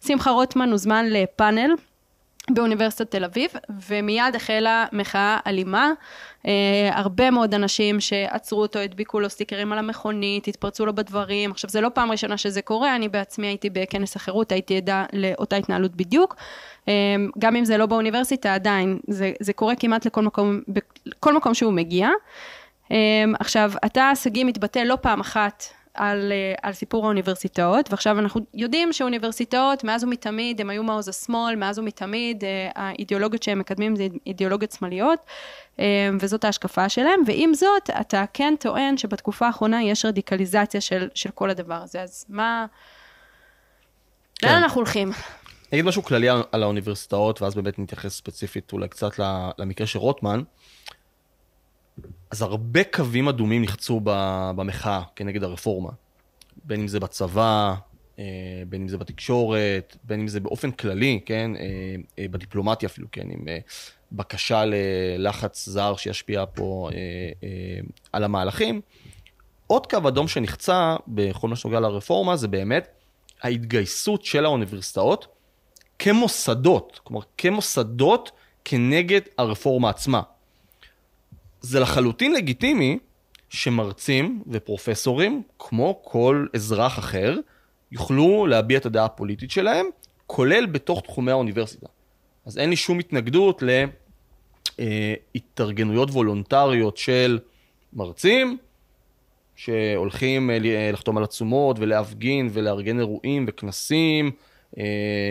שמחה 0.06 0.30
רוטמן 0.30 0.70
הוזמן 0.70 1.06
לפאנל. 1.08 1.70
באוניברסיטת 2.50 3.10
תל 3.10 3.24
אביב, 3.24 3.50
ומיד 3.88 4.34
החלה 4.34 4.86
מחאה 4.92 5.38
אלימה. 5.46 5.92
Uh, 6.42 6.48
הרבה 6.92 7.30
מאוד 7.30 7.54
אנשים 7.54 8.00
שעצרו 8.00 8.62
אותו, 8.62 8.78
הדביקו 8.78 9.20
לו 9.20 9.30
סטיקרים 9.30 9.72
על 9.72 9.78
המכונית, 9.78 10.48
התפרצו 10.48 10.86
לו 10.86 10.94
בדברים. 10.94 11.50
עכשיו, 11.50 11.70
זה 11.70 11.80
לא 11.80 11.88
פעם 11.94 12.10
ראשונה 12.10 12.36
שזה 12.36 12.62
קורה, 12.62 12.96
אני 12.96 13.08
בעצמי 13.08 13.46
הייתי 13.46 13.70
בכנס 13.70 14.16
החירות, 14.16 14.52
הייתי 14.52 14.76
עדה 14.76 15.04
לאותה 15.12 15.56
התנהלות 15.56 15.96
בדיוק. 15.96 16.36
Uh, 16.84 16.88
גם 17.38 17.56
אם 17.56 17.64
זה 17.64 17.76
לא 17.76 17.86
באוניברסיטה, 17.86 18.54
עדיין, 18.54 18.98
זה, 19.08 19.32
זה 19.40 19.52
קורה 19.52 19.76
כמעט 19.76 20.06
לכל 20.06 20.22
מקום, 20.22 20.60
בכל 20.68 21.36
מקום 21.36 21.54
שהוא 21.54 21.72
מגיע. 21.72 22.08
Uh, 22.84 22.92
עכשיו, 23.40 23.72
אתה, 23.86 24.12
שגיא, 24.14 24.44
מתבטא 24.44 24.78
לא 24.78 24.98
פעם 25.00 25.20
אחת 25.20 25.64
על, 25.96 26.32
אה, 26.32 26.54
על 26.62 26.72
סיפור 26.72 27.04
האוניברסיטאות, 27.04 27.90
ועכשיו 27.90 28.18
אנחנו 28.18 28.40
יודעים 28.54 28.92
שאוניברסיטאות 28.92 29.84
מאז 29.84 30.04
ומתמיד 30.04 30.60
הם 30.60 30.70
היו 30.70 30.82
מעוז 30.82 31.08
השמאל, 31.08 31.56
מאז 31.56 31.78
ומתמיד 31.78 32.44
אה, 32.44 32.70
האידיאולוגיות 32.74 33.42
שהם 33.42 33.58
מקדמים 33.58 33.96
זה 33.96 34.06
אידיאולוגיות 34.26 34.72
שמאליות, 34.72 35.18
אה, 35.78 35.84
וזאת 36.20 36.44
ההשקפה 36.44 36.88
שלהם, 36.88 37.20
ועם 37.26 37.54
זאת 37.54 37.90
אתה 38.00 38.24
כן 38.32 38.54
טוען 38.60 38.96
שבתקופה 38.96 39.46
האחרונה 39.46 39.82
יש 39.82 40.04
רדיקליזציה 40.04 40.80
של, 40.80 41.08
של 41.14 41.30
כל 41.30 41.50
הדבר 41.50 41.74
הזה, 41.82 42.02
אז 42.02 42.26
מה... 42.28 42.66
כן. 44.38 44.48
לאן 44.48 44.62
אנחנו 44.62 44.80
הולכים? 44.80 45.12
אגיד 45.74 45.84
משהו 45.84 46.02
כללי 46.02 46.28
על 46.28 46.62
האוניברסיטאות, 46.62 47.42
ואז 47.42 47.54
באמת 47.54 47.78
נתייחס 47.78 48.16
ספציפית 48.16 48.72
אולי 48.72 48.88
קצת 48.88 49.20
למקרה 49.58 49.86
של 49.86 49.98
רוטמן. 49.98 50.42
אז 52.30 52.42
הרבה 52.42 52.84
קווים 52.84 53.28
אדומים 53.28 53.62
נחצו 53.62 54.00
במחאה 54.56 55.02
כנגד 55.16 55.42
הרפורמה. 55.42 55.90
בין 56.64 56.80
אם 56.80 56.88
זה 56.88 57.00
בצבא, 57.00 57.74
אה, 58.18 58.24
בין 58.68 58.82
אם 58.82 58.88
זה 58.88 58.98
בתקשורת, 58.98 59.96
בין 60.04 60.20
אם 60.20 60.28
זה 60.28 60.40
באופן 60.40 60.70
כללי, 60.70 61.20
כן, 61.26 61.50
אה, 61.56 61.62
אה, 62.18 62.28
בדיפלומטיה 62.30 62.86
אפילו, 62.86 63.08
כן, 63.12 63.30
עם 63.30 63.44
בקשה 64.12 64.64
ללחץ 64.64 65.68
זר 65.68 65.96
שישפיע 65.96 66.44
פה 66.54 66.90
על 68.12 68.24
המהלכים. 68.24 68.80
עוד 69.66 69.86
קו 69.86 70.08
אדום 70.08 70.28
שנחצה 70.28 70.96
בכל 71.08 71.48
מה 71.48 71.56
שנוגע 71.56 71.80
לרפורמה 71.80 72.36
זה 72.36 72.48
באמת 72.48 72.88
ההתגייסות 73.42 74.24
של 74.24 74.44
האוניברסיטאות 74.44 75.26
כמוסדות, 75.98 77.00
כלומר 77.04 77.22
כמוסדות 77.38 78.30
כנגד 78.64 79.20
הרפורמה 79.38 79.90
עצמה. 79.90 80.22
זה 81.66 81.80
לחלוטין 81.80 82.34
לגיטימי 82.34 82.98
שמרצים 83.48 84.42
ופרופסורים, 84.46 85.42
כמו 85.58 86.00
כל 86.04 86.46
אזרח 86.54 86.98
אחר, 86.98 87.36
יוכלו 87.92 88.46
להביע 88.46 88.78
את 88.78 88.86
הדעה 88.86 89.04
הפוליטית 89.04 89.50
שלהם, 89.50 89.86
כולל 90.26 90.66
בתוך 90.66 91.00
תחומי 91.00 91.30
האוניברסיטה. 91.30 91.86
אז 92.46 92.58
אין 92.58 92.70
לי 92.70 92.76
שום 92.76 92.98
התנגדות 92.98 93.62
להתארגנויות 94.78 96.10
וולונטריות 96.10 96.96
של 96.96 97.38
מרצים, 97.92 98.58
שהולכים 99.56 100.50
אה, 100.50 100.58
לחתום 100.92 101.18
על 101.18 101.24
עצומות 101.24 101.78
ולהפגין 101.78 102.48
ולארגן 102.52 102.98
אירועים 102.98 103.44
וכנסים, 103.48 104.30
אה, 104.78 104.84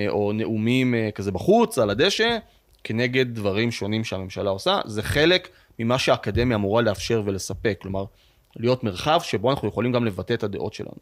או 0.09 0.31
נאומים 0.33 0.95
אה, 0.95 1.09
כזה 1.15 1.31
בחוץ, 1.31 1.77
על 1.77 1.89
הדשא, 1.89 2.37
כנגד 2.83 3.35
דברים 3.35 3.71
שונים 3.71 4.03
שהממשלה 4.03 4.49
עושה. 4.49 4.79
זה 4.85 5.03
חלק 5.03 5.49
ממה 5.79 5.99
שהאקדמיה 5.99 6.57
אמורה 6.57 6.81
לאפשר 6.81 7.21
ולספק, 7.25 7.77
כלומר, 7.81 8.05
להיות 8.55 8.83
מרחב 8.83 9.19
שבו 9.23 9.51
אנחנו 9.51 9.67
יכולים 9.67 9.91
גם 9.91 10.05
לבטא 10.05 10.33
את 10.33 10.43
הדעות 10.43 10.73
שלנו. 10.73 10.97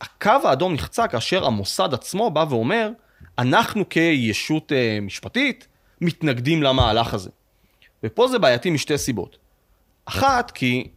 הקו 0.00 0.30
האדום 0.44 0.74
נחצה 0.74 1.08
כאשר 1.08 1.44
המוסד 1.46 1.94
עצמו 1.94 2.30
בא 2.30 2.44
ואומר, 2.50 2.90
אנחנו 3.38 3.88
כישות 3.88 4.72
אה, 4.72 4.98
משפטית 5.02 5.68
מתנגדים 6.00 6.62
למהלך 6.62 7.14
הזה. 7.14 7.30
ופה 8.02 8.28
זה 8.28 8.38
בעייתי 8.38 8.70
משתי 8.70 8.98
סיבות. 8.98 9.38
אחת, 10.04 10.50
כי 10.50 10.88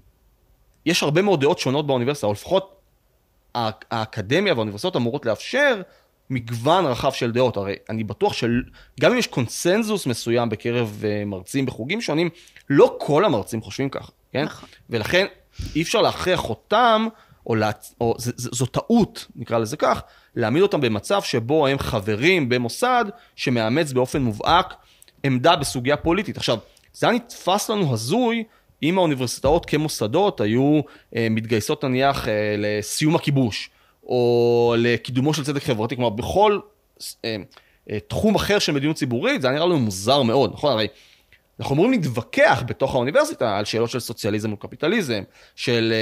יש 0.86 1.04
הרבה 1.04 1.22
מאוד 1.22 1.42
דעות 1.42 1.60
שונות 1.60 1.88
באוניברסיטה, 1.88 2.28
או 2.28 2.32
לפחות 2.32 2.80
האקדמיה 3.92 4.54
והאוניברסיטאות 4.54 4.96
אמורות 4.96 5.26
לאפשר 5.26 5.82
מגוון 6.30 6.86
רחב 6.86 7.12
של 7.12 7.32
דעות. 7.32 7.58
הרי 7.58 7.76
אני 7.90 8.04
בטוח 8.04 8.34
שגם 8.34 9.12
אם 9.12 9.18
יש 9.18 9.28
קונסנזוס 9.28 10.06
מסוים 10.06 10.50
בקרב 10.50 11.04
אה, 11.04 11.26
מרצים 11.26 11.66
בחוגים 11.66 12.02
שונים, 12.02 12.30
לא 12.70 12.98
כל 13.00 13.26
המרצים 13.26 13.62
חושבים 13.62 13.90
ככה, 13.90 14.12
כן? 14.32 14.44
נכון. 14.44 14.70
ולכן 14.90 15.26
אי 15.76 15.82
אפשר 15.82 16.02
להכריח 16.02 16.50
אותם, 16.50 17.08
או, 17.48 17.56
לה, 17.56 17.72
או 18.02 18.16
ז, 18.18 18.32
ז, 18.38 18.50
זו 18.56 18.66
טעות, 18.66 19.28
נקרא 19.36 19.58
לזה 19.58 19.78
כך, 19.78 20.02
להעמיד 20.36 20.62
אותם 20.62 20.82
במצב 20.82 21.22
שבו 21.22 21.68
הם 21.68 21.80
חברים 21.80 22.50
במוסד 22.50 23.06
שמאמץ 23.36 23.92
באופן 23.92 24.22
מובהק 24.22 24.74
עמדה 25.24 25.56
בסוגיה 25.56 25.98
פוליטית. 25.98 26.38
עכשיו, 26.38 26.58
זה 26.94 27.08
היה 27.08 27.16
נתפס 27.16 27.70
לנו 27.70 27.94
הזוי 27.94 28.44
אם 28.84 28.98
האוניברסיטאות 28.98 29.66
כמוסדות 29.66 30.42
היו 30.42 30.82
אה, 31.16 31.28
מתגייסות 31.30 31.84
נניח 31.84 32.28
אה, 32.28 32.56
לסיום 32.58 33.16
הכיבוש, 33.16 33.70
או 34.06 34.76
לקידומו 34.78 35.34
של 35.34 35.44
צדק 35.44 35.64
חברתי, 35.64 35.96
כלומר 35.96 36.10
בכל 36.10 36.60
אה, 37.26 37.36
אה, 37.90 38.00
תחום 38.08 38.36
אחר 38.36 38.60
של 38.60 38.72
מדיניות 38.72 38.98
ציבורית, 38.98 39.42
זה 39.42 39.50
נראה 39.50 39.66
לנו 39.66 39.80
מוזר 39.80 40.22
מאוד, 40.22 40.52
נכון? 40.54 40.72
הרי 40.72 40.88
אנחנו 41.60 41.76
אמורים 41.76 41.92
להתווכח 41.92 42.64
בתוך 42.68 42.96
האוניברסיטה 42.96 43.58
על 43.58 43.66
שאלות 43.66 43.90
של 43.90 44.00
סוציאליזם 44.00 44.50
מול 44.50 44.58
קפיטליזם, 44.60 45.24
של 45.56 45.94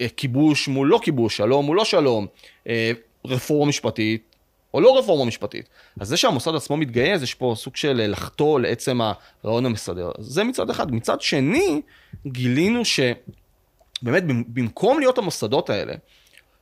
אה, 0.00 0.08
כיבוש 0.16 0.68
מול 0.68 0.88
לא 0.88 1.00
כיבוש, 1.02 1.36
שלום 1.36 1.66
מול 1.66 1.76
לא 1.76 1.84
שלום, 1.84 2.26
אה, 2.68 2.92
רפורמה 3.24 3.68
משפטית 3.68 4.36
או 4.74 4.80
לא 4.80 4.98
רפורמה 4.98 5.24
משפטית. 5.24 5.68
אז 6.00 6.08
זה 6.08 6.16
שהמוסד 6.16 6.54
עצמו 6.54 6.76
מתגייס, 6.76 7.22
יש 7.22 7.34
פה 7.34 7.54
סוג 7.56 7.76
של 7.76 8.10
לחטוא 8.10 8.60
לעצם 8.60 9.00
הרעיון 9.42 9.66
המסדר. 9.66 10.10
זה 10.18 10.44
מצד 10.44 10.70
אחד. 10.70 10.92
מצד 10.92 11.20
שני, 11.20 11.82
גילינו 12.26 12.82
שבאמת 12.84 14.22
במקום 14.26 15.00
להיות 15.00 15.18
המוסדות 15.18 15.70
האלה, 15.70 15.94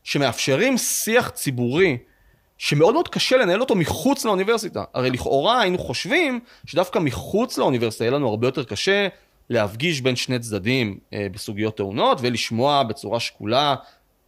שמאפשרים 0.09 0.79
שיח 0.79 1.29
ציבורי 1.29 1.99
שמאוד 2.59 2.94
מאוד 2.94 3.09
קשה 3.09 3.37
לנהל 3.37 3.61
אותו 3.61 3.75
מחוץ 3.75 4.25
לאוניברסיטה. 4.25 4.85
הרי 4.94 5.11
לכאורה 5.11 5.61
היינו 5.61 5.79
חושבים 5.79 6.40
שדווקא 6.66 6.99
מחוץ 6.99 7.59
לאוניברסיטה 7.59 8.05
יהיה 8.05 8.11
לנו 8.11 8.29
הרבה 8.29 8.47
יותר 8.47 8.64
קשה 8.64 9.09
להפגיש 9.51 10.01
בין 10.01 10.16
שני 10.16 10.38
צדדים 10.38 10.99
אה, 11.12 11.27
בסוגיות 11.33 11.77
טעונות 11.77 12.18
ולשמוע 12.21 12.83
בצורה 12.83 13.21
שקולה 13.21 13.75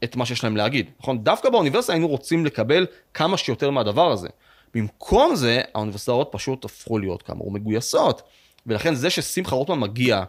את 0.05 0.17
מה 0.17 0.27
שיש 0.27 0.45
להם 0.45 0.57
להגיד. 0.57 0.91
נכון? 1.01 1.25
דווקא 1.25 1.51
באוניברסיטה 1.51 1.93
היינו 1.93 2.09
רוצים 2.09 2.47
לקבל 2.47 2.87
כמה 3.15 3.37
שיותר 3.37 3.71
מהדבר 3.71 4.13
הזה. 4.13 4.29
במקום 4.75 5.35
זה, 5.35 5.61
האוניברסיטאות 5.75 6.29
פשוט 6.33 6.65
הפכו 6.65 6.99
להיות 6.99 7.23
כאמור 7.23 7.51
מגויסות. 7.51 8.23
ולכן 8.67 8.95
זה 8.95 9.11
ששמחה 9.11 9.57
רוטמן 9.57 9.79
מגיע, 9.79 10.23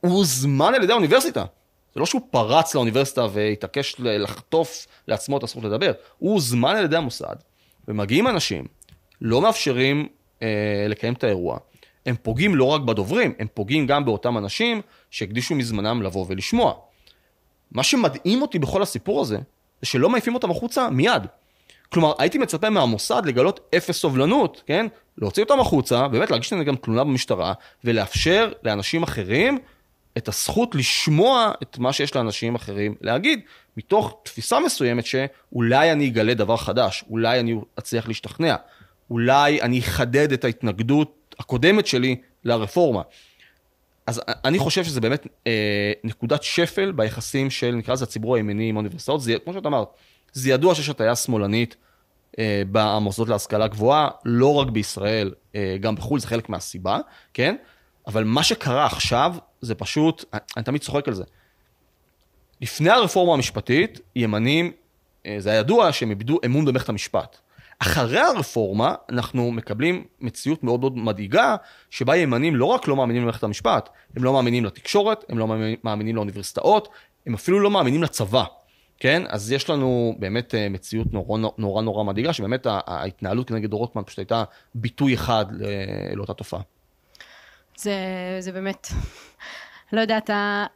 הוא 0.00 0.12
הוזמן 0.12 0.74
על 0.74 0.82
ידי 0.82 0.92
האוניברסיטה. 0.92 1.44
זה 1.98 2.00
לא 2.00 2.06
שהוא 2.06 2.22
פרץ 2.30 2.74
לאוניברסיטה 2.74 3.26
והתעקש 3.32 3.94
לחטוף 3.98 4.86
לעצמו 5.08 5.38
את 5.38 5.42
הזכות 5.42 5.64
לדבר, 5.64 5.92
הוא 6.18 6.32
הוזמן 6.32 6.76
על 6.76 6.84
ידי 6.84 6.96
המוסד, 6.96 7.36
ומגיעים 7.88 8.28
אנשים, 8.28 8.64
לא 9.20 9.40
מאפשרים 9.42 10.08
אה, 10.42 10.86
לקיים 10.88 11.14
את 11.14 11.24
האירוע. 11.24 11.58
הם 12.06 12.14
פוגעים 12.22 12.54
לא 12.54 12.64
רק 12.64 12.80
בדוברים, 12.80 13.34
הם 13.38 13.46
פוגעים 13.54 13.86
גם 13.86 14.04
באותם 14.04 14.38
אנשים 14.38 14.80
שהקדישו 15.10 15.54
מזמנם 15.54 16.02
לבוא 16.02 16.26
ולשמוע. 16.28 16.72
מה 17.72 17.82
שמדהים 17.82 18.42
אותי 18.42 18.58
בכל 18.58 18.82
הסיפור 18.82 19.20
הזה, 19.20 19.36
זה 19.80 19.86
שלא 19.86 20.10
מעיפים 20.10 20.34
אותם 20.34 20.50
החוצה 20.50 20.90
מיד. 20.90 21.22
כלומר, 21.92 22.12
הייתי 22.18 22.38
מצפה 22.38 22.70
מהמוסד 22.70 23.22
לגלות 23.26 23.60
אפס 23.76 23.96
סובלנות, 23.96 24.62
כן? 24.66 24.86
להוציא 25.18 25.42
אותם 25.42 25.60
החוצה, 25.60 26.08
באמת 26.08 26.30
להגיש 26.30 26.52
להם 26.52 26.64
גם 26.64 26.76
תלונה 26.76 27.04
במשטרה, 27.04 27.52
ולאפשר 27.84 28.52
לאנשים 28.62 29.02
אחרים 29.02 29.58
את 30.18 30.28
הזכות 30.28 30.74
לשמוע 30.74 31.52
את 31.62 31.78
מה 31.78 31.92
שיש 31.92 32.16
לאנשים 32.16 32.54
אחרים 32.54 32.94
להגיד, 33.00 33.40
מתוך 33.76 34.20
תפיסה 34.22 34.60
מסוימת 34.60 35.06
שאולי 35.06 35.92
אני 35.92 36.08
אגלה 36.08 36.34
דבר 36.34 36.56
חדש, 36.56 37.04
אולי 37.10 37.40
אני 37.40 37.54
אצליח 37.78 38.08
להשתכנע, 38.08 38.56
אולי 39.10 39.62
אני 39.62 39.80
אחדד 39.80 40.32
את 40.32 40.44
ההתנגדות 40.44 41.34
הקודמת 41.38 41.86
שלי 41.86 42.16
לרפורמה. 42.44 43.02
אז 44.06 44.22
אני 44.44 44.58
חושב 44.58 44.84
שזה 44.84 45.00
באמת 45.00 45.26
אה, 45.46 45.92
נקודת 46.04 46.42
שפל 46.42 46.92
ביחסים 46.92 47.50
של, 47.50 47.74
נקרא 47.74 47.94
לזה 47.94 48.04
הציבור 48.04 48.36
הימני 48.36 48.68
עם 48.68 48.76
האוניברסיטאות. 48.76 49.20
זה, 49.20 49.34
כמו 49.44 49.52
שאת 49.52 49.66
אמרת, 49.66 49.88
זה 50.32 50.50
ידוע 50.50 50.74
שיש 50.74 50.88
הטעיה 50.88 51.16
שמאלנית 51.16 51.76
אה, 52.38 52.62
במוסדות 52.72 53.28
להשכלה 53.28 53.68
גבוהה, 53.68 54.08
לא 54.24 54.54
רק 54.54 54.68
בישראל, 54.68 55.34
אה, 55.54 55.76
גם 55.80 55.94
בחו"ל, 55.94 56.20
זה 56.20 56.26
חלק 56.26 56.48
מהסיבה, 56.48 56.98
כן? 57.34 57.56
אבל 58.06 58.24
מה 58.24 58.42
שקרה 58.42 58.86
עכשיו, 58.86 59.34
זה 59.60 59.74
פשוט, 59.74 60.24
אני, 60.56 60.64
תמיד 60.64 60.80
צוחק 60.80 61.08
על 61.08 61.14
זה. 61.14 61.24
לפני 62.60 62.90
הרפורמה 62.90 63.34
המשפטית, 63.34 64.00
ימנים, 64.16 64.72
אה, 65.26 65.36
זה 65.38 65.50
היה 65.50 65.58
ידוע 65.58 65.92
שהם 65.92 66.10
איבדו 66.10 66.38
אמון 66.44 66.64
במערכת 66.64 66.88
המשפט. 66.88 67.36
אחרי 67.78 68.20
הרפורמה, 68.20 68.94
אנחנו 69.08 69.52
מקבלים 69.52 70.04
מציאות 70.20 70.64
מאוד 70.64 70.80
מאוד 70.80 70.98
מדאיגה, 70.98 71.56
שבה 71.90 72.16
ימנים 72.16 72.56
לא 72.56 72.64
רק 72.64 72.88
לא 72.88 72.96
מאמינים 72.96 73.22
למערכת 73.22 73.42
המשפט, 73.42 73.88
הם 74.16 74.24
לא 74.24 74.32
מאמינים 74.32 74.64
לתקשורת, 74.64 75.24
הם 75.28 75.38
לא 75.38 75.46
מאמינים 75.84 76.16
לאוניברסיטאות, 76.16 76.88
הם 77.26 77.34
אפילו 77.34 77.60
לא 77.60 77.70
מאמינים 77.70 78.02
לצבא. 78.02 78.44
כן? 79.00 79.22
אז 79.28 79.52
יש 79.52 79.70
לנו 79.70 80.16
באמת 80.18 80.54
אה, 80.54 80.68
מציאות 80.68 81.06
נורא 81.12 81.38
נורא, 81.58 81.82
נורא 81.82 82.04
מדאיגה, 82.04 82.32
שבאמת 82.32 82.66
ההתנהלות 82.66 83.48
כנגד 83.48 83.72
רוטמן 83.72 84.02
פשוט 84.06 84.18
הייתה 84.18 84.44
ביטוי 84.74 85.14
אחד 85.14 85.46
לאותה 86.14 86.34
תופעה. 86.34 86.60
זה, 87.78 87.94
זה 88.40 88.52
באמת 88.52 88.86
לא 89.92 90.00
יודעת, 90.00 90.30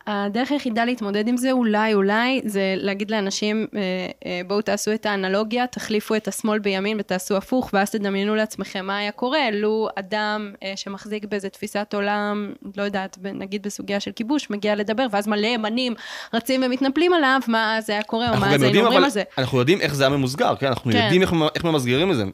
הדרך 0.06 0.52
היחידה 0.52 0.84
להתמודד 0.84 1.28
עם 1.28 1.36
זה 1.36 1.52
אולי, 1.52 1.94
אולי, 1.94 2.40
זה 2.44 2.74
להגיד 2.76 3.10
לאנשים, 3.10 3.66
אה, 3.74 3.80
אה, 4.26 4.40
בואו 4.46 4.62
תעשו 4.62 4.94
את 4.94 5.06
האנלוגיה, 5.06 5.66
תחליפו 5.66 6.14
את 6.14 6.28
השמאל 6.28 6.58
בימין 6.58 6.96
ותעשו 7.00 7.36
הפוך, 7.36 7.70
ואז 7.72 7.90
תדמיינו 7.90 8.34
לעצמכם 8.34 8.86
מה 8.86 8.98
היה 8.98 9.12
קורה, 9.12 9.50
לו 9.52 9.88
אדם 9.96 10.52
אה, 10.62 10.72
שמחזיק 10.76 11.24
באיזה 11.24 11.48
תפיסת 11.48 11.94
עולם, 11.94 12.52
לא 12.76 12.82
יודעת, 12.82 13.18
נגיד 13.22 13.62
בסוגיה 13.62 14.00
של 14.00 14.12
כיבוש, 14.12 14.50
מגיע 14.50 14.74
לדבר, 14.74 15.06
ואז 15.10 15.28
מלא 15.28 15.46
ימנים 15.46 15.94
רצים 16.34 16.62
ומתנפלים 16.66 17.12
עליו, 17.12 17.40
מה 17.48 17.78
זה 17.80 17.92
היה 17.92 18.02
קורה, 18.02 18.30
או 18.30 18.40
מה 18.40 18.58
זה 18.58 18.64
היינו 18.64 18.80
אומרים 18.80 19.04
על 19.04 19.10
זה. 19.10 19.22
אנחנו 19.38 19.58
יודעים 19.58 19.80
איך 19.80 19.94
זה 19.94 20.04
היה 20.04 20.16
ממוסגר, 20.16 20.56
כן? 20.56 20.66
אנחנו 20.66 20.92
כן. 20.92 20.98
יודעים 20.98 21.22
איך, 21.22 21.32
איך 21.54 21.64
ממסגרים 21.64 22.10
את 22.10 22.16
זה. 22.16 22.24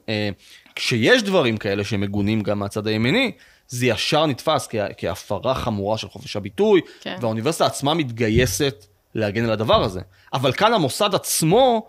כשיש 0.75 1.23
דברים 1.23 1.57
כאלה 1.57 1.85
שמגונים 1.85 2.41
גם 2.41 2.59
מהצד 2.59 2.87
הימיני, 2.87 3.33
זה 3.69 3.87
ישר 3.87 4.27
נתפס 4.27 4.69
כהפרה 4.97 5.55
חמורה 5.55 5.99
של 5.99 6.09
חופש 6.09 6.37
הביטוי, 6.37 6.81
כן. 7.01 7.17
והאוניברסיטה 7.21 7.67
עצמה 7.67 7.95
מתגייסת 7.95 8.87
להגן 9.15 9.45
על 9.45 9.51
הדבר 9.51 9.83
הזה. 9.83 10.01
אבל 10.33 10.53
כאן 10.53 10.75
המוסד 10.75 11.15
עצמו 11.15 11.87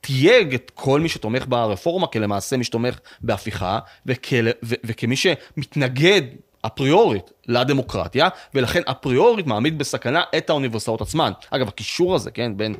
תייג 0.00 0.54
את 0.54 0.70
כל 0.74 1.00
מי 1.00 1.08
שתומך 1.08 1.44
ברפורמה 1.48 2.06
כלמעשה 2.06 2.56
מי 2.56 2.64
שתומך 2.64 2.98
בהפיכה, 3.20 3.78
וכל, 4.06 4.46
ו, 4.62 4.74
וכמי 4.84 5.16
שמתנגד 5.16 6.22
אפריורית 6.62 7.30
לדמוקרטיה, 7.46 8.28
ולכן 8.54 8.82
אפריורית 8.90 9.46
מעמיד 9.46 9.78
בסכנה 9.78 10.22
את 10.36 10.50
האוניברסיטאות 10.50 11.00
עצמן. 11.00 11.32
אגב, 11.50 11.68
הקישור 11.68 12.14
הזה, 12.14 12.30
כן, 12.30 12.56
בין 12.56 12.74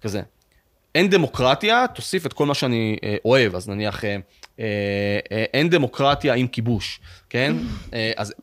כזה, 0.00 0.22
אין 0.94 1.10
דמוקרטיה, 1.10 1.84
תוסיף 1.94 2.26
את 2.26 2.32
כל 2.32 2.46
מה 2.46 2.54
שאני 2.54 2.96
אה, 3.04 3.16
אוהב, 3.24 3.54
אז 3.54 3.68
נניח... 3.68 4.04
אה, 4.04 4.16
אה, 4.60 4.64
אה, 5.32 5.44
אין 5.54 5.68
דמוקרטיה 5.68 6.34
עם 6.34 6.46
כיבוש, 6.46 7.00
כן? 7.30 7.56
אה, 7.94 8.12
אז 8.16 8.34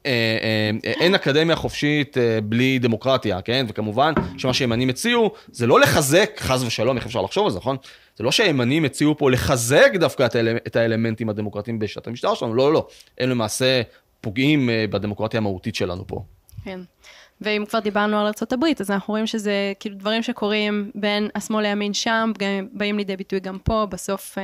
אין 0.84 1.16
אקדמיה 1.16 1.56
חופשית 1.56 2.18
בלי 2.44 2.80
דמוקרטיה, 2.80 3.42
כן? 3.42 3.66
וכמובן 3.70 4.14
שמה 4.38 4.54
שהימנים 4.54 4.90
הציעו 4.90 5.32
זה 5.52 5.68
לא 5.68 5.80
לחזק, 5.80 6.32
חס 6.40 6.64
ושלום, 6.64 6.98
איך 6.98 7.06
אפשר 7.06 7.22
לחשוב 7.22 7.46
על 7.46 7.52
זה, 7.52 7.58
נכון? 7.58 7.78
זה 8.18 8.24
לא 8.24 8.32
שהימנים 8.32 8.86
הציעו 8.86 9.18
פה 9.18 9.32
לחזק 9.32 9.92
דווקא 9.96 10.28
את 10.68 10.76
האלמנטים 10.76 11.30
הדמוקרטיים 11.30 11.80
בשיטת 11.80 12.08
המשטר 12.08 12.34
שלנו, 12.34 12.54
לא, 12.54 12.68
לא, 12.68 12.74
לא. 12.74 12.88
הם 13.18 13.30
למעשה 13.30 13.82
פוגעים 14.22 14.70
בדמוקרטיה 14.90 15.38
המהותית 15.38 15.76
שלנו 15.76 16.08
פה. 16.08 16.24
כן. 16.64 16.80
ואם 17.42 17.64
כבר 17.70 17.80
דיברנו 17.80 18.20
על 18.20 18.26
ארה"ב, 18.26 18.64
אז 18.80 18.92
אנחנו 18.92 19.12
רואים 19.12 19.28
שזה 19.28 19.74
כאילו 19.80 19.96
דברים 19.96 20.24
שקורים 20.24 20.92
בין 20.96 21.30
השמאל 21.36 21.64
לימין 21.64 21.94
שם, 21.94 22.32
באים 22.72 22.98
לידי 22.98 23.18
ביטוי 23.18 23.40
גם 23.40 23.58
פה, 23.64 23.88
בסוף... 23.90 24.38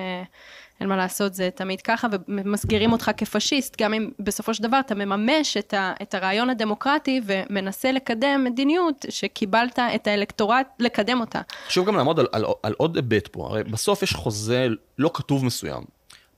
אין 0.80 0.90
מה 0.90 0.98
לעשות, 0.98 1.34
זה 1.34 1.50
תמיד 1.56 1.82
ככה, 1.82 2.08
ומסגירים 2.28 2.92
אותך 2.92 3.12
כפשיסט, 3.18 3.82
גם 3.82 3.94
אם 3.94 4.10
בסופו 4.20 4.54
של 4.54 4.64
דבר 4.64 4.80
אתה 4.80 4.96
מממש 4.96 5.58
את, 5.58 5.74
ה, 5.74 5.94
את 6.02 6.14
הרעיון 6.14 6.50
הדמוקרטי 6.50 7.22
ומנסה 7.26 7.92
לקדם 7.92 8.44
מדיניות 8.44 9.06
שקיבלת 9.10 9.80
את 9.96 10.08
האלקטורט 10.08 10.68
לקדם 10.80 11.20
אותה. 11.20 11.42
חשוב 11.68 11.88
גם 11.88 11.96
לעמוד 11.96 12.20
על, 12.20 12.28
על, 12.32 12.46
על 12.64 12.74
עוד 12.78 12.96
היבט 12.96 13.28
פה, 13.28 13.48
הרי 13.48 13.64
בסוף 13.64 14.04
יש 14.04 14.14
חוזה 14.14 14.68
לא 14.98 15.12
כתוב 15.14 15.46
מסוים 15.46 15.84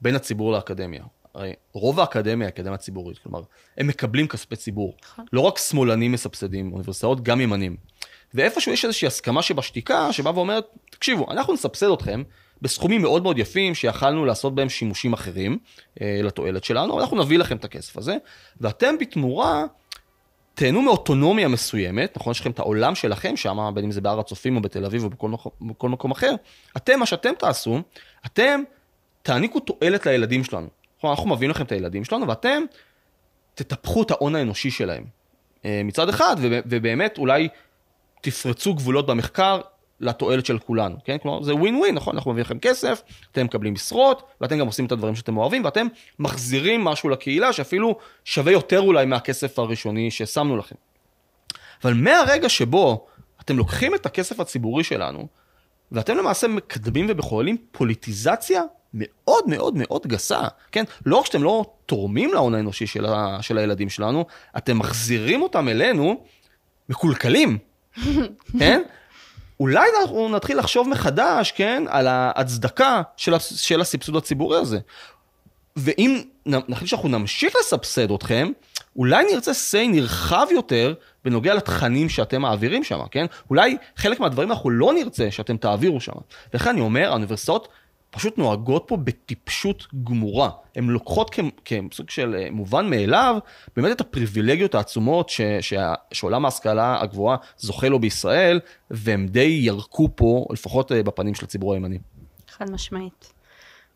בין 0.02 0.16
הציבור 0.16 0.52
לאקדמיה. 0.52 1.04
הרי 1.38 1.54
רוב 1.74 2.00
האקדמיה 2.00 2.48
אקדמיה 2.48 2.78
ציבורית, 2.78 3.18
כלומר, 3.18 3.42
הם 3.78 3.88
מקבלים 3.88 4.28
כספי 4.28 4.56
ציבור. 4.56 4.96
נכון. 5.04 5.26
לא 5.34 5.42
רק 5.42 5.58
שמאלנים 5.58 6.12
מסבסדים 6.12 6.74
אוניברסיטאות, 6.74 7.24
גם 7.24 7.42
ימנים. 7.42 7.78
ואיפשהו 8.34 8.72
יש 8.72 8.86
איזושהי 8.86 9.08
הסכמה 9.08 9.42
שבשתיקה, 9.42 10.14
שבאה 10.14 10.36
ואומרת, 10.36 10.66
תקשיבו, 10.92 11.32
אנחנו 11.32 11.54
נסבסד 11.54 11.92
אתכם, 11.92 12.24
בסכומים 12.62 13.02
מאוד 13.02 13.24
מאוד 13.24 13.38
יפים 13.38 13.76
שיכלנו 13.76 14.26
לעשות 14.26 14.56
בהם 14.56 14.70
שימושים 14.70 15.14
אחרים 15.14 15.58
אה, 16.02 16.20
לתועלת 16.24 16.64
שלנו, 16.64 16.94
אבל 16.94 17.02
אנחנו 17.02 17.24
נביא 17.24 17.38
לכם 17.38 17.58
את 17.58 17.66
הכסף 17.66 17.98
הזה, 17.98 18.18
ואתם 18.62 18.98
בתמורה 18.98 19.66
תהנו 20.54 20.82
מאוטונומיה 20.82 21.48
מסוימת, 21.48 22.18
נכון? 22.18 22.32
יש 22.32 22.40
לכם 22.40 22.52
את 22.52 22.60
העולם 22.60 22.96
שלכם 22.96 23.38
שם, 23.38 23.72
בין 23.74 23.84
אם 23.84 23.92
זה 23.92 24.02
בהר 24.02 24.20
הצופים 24.20 24.56
או 24.56 24.62
בתל 24.62 24.86
אביב 24.86 25.04
או 25.04 25.10
בכל 25.10 25.30
מקום, 25.30 25.52
בכל 25.62 25.90
מקום 25.90 26.12
אחר, 26.12 26.36
אתם, 26.78 27.00
מה 27.00 27.06
שאתם 27.06 27.34
תעשו, 27.40 27.82
אתם 28.26 28.62
תעניקו 29.22 29.60
תועלת 29.60 30.06
לילדים 30.06 30.44
שלנו. 30.44 30.68
אנחנו 31.04 31.30
מביאים 31.30 31.52
לכם 31.52 31.64
את 31.64 31.72
הילדים 31.72 32.06
שלנו, 32.06 32.28
ואתם 32.28 32.64
תטפחו 33.56 34.04
את 34.04 34.12
ההון 34.12 34.36
האנושי 34.36 34.72
שלהם. 34.72 35.04
אה, 35.66 35.82
מצד 35.84 36.10
אחד, 36.10 36.36
ובאמת 36.42 37.18
אולי 37.18 37.48
תפרצו 38.22 38.74
גבולות 38.74 39.08
במחקר 39.08 39.62
לתועלת 40.00 40.46
של 40.46 40.60
כולנו, 40.60 40.96
כן? 41.06 41.18
כלומר, 41.18 41.44
זה 41.44 41.56
ווין 41.56 41.76
ווין, 41.76 41.96
נכון? 41.96 42.16
אנחנו 42.16 42.32
מביאים 42.32 42.46
לכם 42.46 42.60
כסף, 42.60 43.02
אתם 43.32 43.46
מקבלים 43.46 43.74
משרות, 43.74 44.24
ואתם 44.42 44.58
גם 44.58 44.66
עושים 44.68 44.86
את 44.86 44.92
הדברים 44.92 45.16
שאתם 45.16 45.38
אוהבים, 45.38 45.66
ואתם 45.66 45.88
מחזירים 46.20 46.84
משהו 46.84 47.10
לקהילה 47.10 47.54
שאפילו 47.54 47.98
שווה 48.26 48.52
יותר 48.52 48.80
אולי 48.80 49.06
מהכסף 49.06 49.60
הראשוני 49.60 50.12
ששמנו 50.12 50.58
לכם. 50.58 50.76
אבל 51.84 51.94
מהרגע 51.94 52.50
שבו 52.50 53.08
אתם 53.42 53.58
לוקחים 53.58 53.96
את 53.96 54.06
הכסף 54.06 54.40
הציבורי 54.40 54.84
שלנו, 54.84 55.28
ואתם 55.92 56.18
למעשה 56.18 56.48
מקדמים 56.48 57.06
ובחוללים 57.10 57.58
פוליטיזציה 57.72 58.62
מאוד 58.94 59.44
מאוד 59.48 59.74
מאוד 59.78 60.08
גסה, 60.08 60.42
כן? 60.72 60.84
לא 61.06 61.16
רק 61.16 61.26
שאתם 61.26 61.44
לא 61.44 61.66
תורמים 61.86 62.34
להון 62.34 62.56
האנושי 62.56 62.88
של, 62.88 63.06
ה, 63.06 63.38
של 63.42 63.58
הילדים 63.58 63.90
שלנו, 63.90 64.26
אתם 64.58 64.80
מחזירים 64.80 65.42
אותם 65.42 65.70
אלינו 65.70 66.24
מקולקלים, 66.90 67.58
כן? 68.60 68.82
אולי 69.60 69.90
אנחנו 70.02 70.30
נתחיל 70.30 70.58
לחשוב 70.58 70.90
מחדש, 70.90 71.52
כן, 71.52 71.84
על 71.90 72.08
ההצדקה 72.08 73.02
של, 73.18 73.34
של 73.40 73.82
הסבסוד 73.82 74.16
הציבורי 74.16 74.58
הזה. 74.58 74.80
ואם 75.76 76.22
נחליט 76.46 76.90
שאנחנו 76.90 77.10
נמשיך 77.10 77.54
לסבסד 77.60 78.12
אתכם, 78.12 78.52
אולי 78.96 79.26
נרצה 79.34 79.52
say 79.52 79.88
נרחב 79.88 80.48
יותר 80.52 80.94
בנוגע 81.26 81.54
לתכנים 81.54 82.10
שאתם 82.10 82.42
מעבירים 82.42 82.84
שם, 82.84 83.00
כן? 83.12 83.26
אולי 83.50 83.78
חלק 83.96 84.20
מהדברים 84.20 84.52
אנחנו 84.52 84.70
לא 84.70 84.94
נרצה 84.94 85.32
שאתם 85.32 85.58
תעבירו 85.58 86.02
שם. 86.02 86.14
ולכן 86.54 86.70
אני 86.70 86.82
אומר, 86.82 87.10
האוניברסיטאות 87.10 87.68
פשוט 88.18 88.38
נוהגות 88.38 88.84
פה 88.88 88.98
בטיפשות 88.98 89.88
גמורה. 90.04 90.50
הן 90.76 90.88
לוקחות 90.88 91.36
כסוג 91.66 92.10
של 92.10 92.36
אה, 92.40 92.48
מובן 92.52 92.90
מאליו, 92.90 93.38
באמת 93.76 93.92
את 93.92 94.02
הפריבילגיות 94.02 94.76
העצומות 94.76 95.30
ש, 95.30 95.42
ש, 95.62 95.74
שעולם 96.12 96.46
ההשכלה 96.46 97.02
הגבוהה 97.02 97.38
זוכה 97.58 97.90
לו 97.90 98.00
בישראל, 98.00 98.60
והם 98.92 99.28
די 99.28 99.60
ירקו 99.62 100.10
פה, 100.16 100.46
לפחות 100.52 100.92
אה, 100.92 101.04
בפנים 101.04 101.36
של 101.36 101.46
הציבור 101.46 101.74
הימני. 101.74 101.98
חד 102.50 102.72
משמעית. 102.72 103.34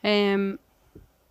אמ, 0.06 0.56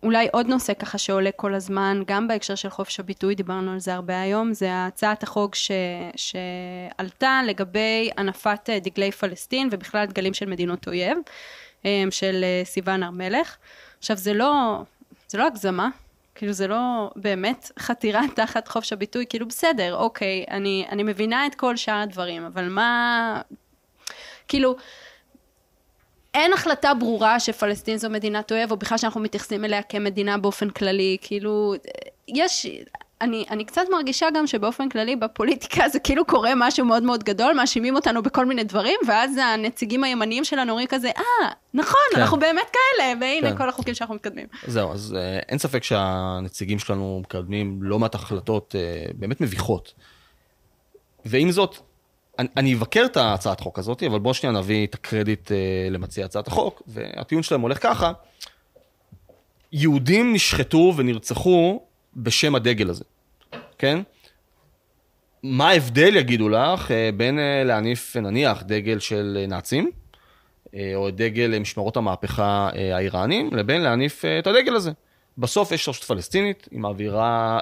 אולי 0.03 0.27
עוד 0.31 0.47
נושא 0.47 0.73
ככה 0.73 0.97
שעולה 0.97 1.29
כל 1.35 1.53
הזמן, 1.53 2.01
גם 2.07 2.27
בהקשר 2.27 2.55
של 2.55 2.69
חופש 2.69 2.99
הביטוי, 2.99 3.35
דיברנו 3.35 3.71
על 3.71 3.79
זה 3.79 3.93
הרבה 3.93 4.21
היום, 4.21 4.53
זה 4.53 4.85
הצעת 4.85 5.23
החוק 5.23 5.55
ש, 5.55 5.71
שעלתה 6.15 7.41
לגבי 7.47 8.09
הנפת 8.17 8.69
אה, 8.69 8.79
דגלי 8.79 9.11
פלסטין 9.11 9.69
ובכלל 9.71 10.05
דגלים 10.05 10.33
של 10.33 10.49
מדינות 10.49 10.87
אויב. 10.87 11.17
אמ, 11.85 12.11
של 12.11 12.43
אה, 12.43 12.61
סיוון 12.65 13.03
הר 13.03 13.11
מלך. 13.11 13.57
עכשיו 13.99 14.17
זה 14.17 14.33
לא, 14.33 14.81
זה 15.27 15.37
לא 15.37 15.47
הגזמה, 15.47 15.89
כאילו 16.35 16.53
זה 16.53 16.67
לא 16.67 17.11
באמת 17.15 17.71
חתירה 17.79 18.21
תחת 18.35 18.67
חופש 18.67 18.93
הביטוי, 18.93 19.25
כאילו 19.29 19.47
בסדר, 19.47 19.95
אוקיי, 19.95 20.45
אני, 20.51 20.85
אני 20.89 21.03
מבינה 21.03 21.47
את 21.47 21.55
כל 21.55 21.75
שאר 21.75 21.95
הדברים, 21.95 22.45
אבל 22.45 22.69
מה, 22.69 23.41
כאילו, 24.47 24.75
אין 26.33 26.53
החלטה 26.53 26.93
ברורה 26.93 27.39
שפלסטין 27.39 27.97
זו 27.97 28.09
מדינת 28.09 28.51
אויב, 28.51 28.71
או 28.71 28.77
בכלל 28.77 28.97
שאנחנו 28.97 29.21
מתייחסים 29.21 29.65
אליה 29.65 29.83
כמדינה 29.83 30.37
באופן 30.37 30.69
כללי, 30.69 31.17
כאילו, 31.21 31.73
יש, 32.27 32.67
אני, 33.21 33.45
אני 33.49 33.65
קצת 33.65 33.81
מרגישה 33.91 34.27
גם 34.35 34.47
שבאופן 34.47 34.89
כללי 34.89 35.15
בפוליטיקה 35.15 35.89
זה 35.89 35.99
כאילו 35.99 36.25
קורה 36.25 36.51
משהו 36.55 36.85
מאוד 36.85 37.03
מאוד 37.03 37.23
גדול, 37.23 37.53
מאשימים 37.53 37.95
אותנו 37.95 38.23
בכל 38.23 38.45
מיני 38.45 38.63
דברים, 38.63 38.99
ואז 39.07 39.37
הנציגים 39.37 40.03
הימניים 40.03 40.43
שלנו 40.43 40.71
אומרים 40.71 40.87
כזה, 40.87 41.07
אה, 41.17 41.49
נכון, 41.73 42.01
כן. 42.11 42.21
אנחנו 42.21 42.39
באמת 42.39 42.67
כאלה, 42.73 43.13
והנה 43.21 43.51
כן. 43.51 43.57
כל 43.57 43.69
החוקים 43.69 43.93
שאנחנו 43.93 44.15
מתקדמים. 44.15 44.47
זהו, 44.67 44.93
אז 44.93 45.15
אה, 45.17 45.39
אין 45.49 45.57
ספק 45.57 45.83
שהנציגים 45.83 46.79
שלנו 46.79 47.19
מקדמים 47.23 47.83
לא 47.83 47.99
מעט 47.99 48.15
החלטות 48.15 48.75
אה, 48.75 49.05
באמת 49.15 49.41
מביכות. 49.41 49.93
ועם 51.25 51.51
זאת, 51.51 51.77
אני, 52.39 52.47
אני 52.57 52.73
אבקר 52.73 53.05
את 53.05 53.17
ההצעת 53.17 53.59
חוק 53.59 53.79
הזאת, 53.79 54.03
אבל 54.03 54.19
בואו 54.19 54.33
שנייה 54.33 54.59
נביא 54.59 54.87
את 54.87 54.93
הקרדיט 54.93 55.51
אה, 55.51 55.57
למציע 55.89 56.25
הצעת 56.25 56.47
החוק, 56.47 56.81
והטיעון 56.87 57.43
שלהם 57.43 57.61
הולך 57.61 57.83
ככה, 57.83 58.11
יהודים 59.71 60.33
נשחטו 60.33 60.93
ונרצחו 60.97 61.81
בשם 62.15 62.55
הדגל 62.55 62.89
הזה, 62.89 63.03
כן? 63.77 64.01
מה 65.43 65.69
ההבדל, 65.69 66.15
יגידו 66.15 66.49
לך, 66.49 66.91
אה, 66.91 67.09
בין 67.17 67.39
אה, 67.39 67.63
להניף, 67.63 68.15
נניח, 68.17 68.63
דגל 68.63 68.99
של 68.99 69.45
נאצים, 69.47 69.91
אה, 70.75 70.91
או 70.95 71.11
דגל 71.11 71.59
משמרות 71.59 71.97
המהפכה 71.97 72.69
האיראנים, 72.73 73.49
לבין 73.53 73.81
להניף 73.81 74.25
את 74.25 74.47
הדגל 74.47 74.75
הזה. 74.75 74.91
בסוף 75.37 75.71
יש 75.71 75.89
רשות 75.89 76.03
פלסטינית, 76.03 76.67
היא 76.71 76.79
מעבירה 76.79 77.59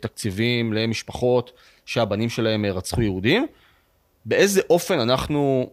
תקציבים 0.00 0.72
למשפחות 0.72 1.52
שהבנים 1.86 2.28
שלהם 2.28 2.64
רצחו 2.64 3.02
יהודים. 3.02 3.46
באיזה 4.26 4.60
אופן 4.70 4.98
אנחנו 4.98 5.70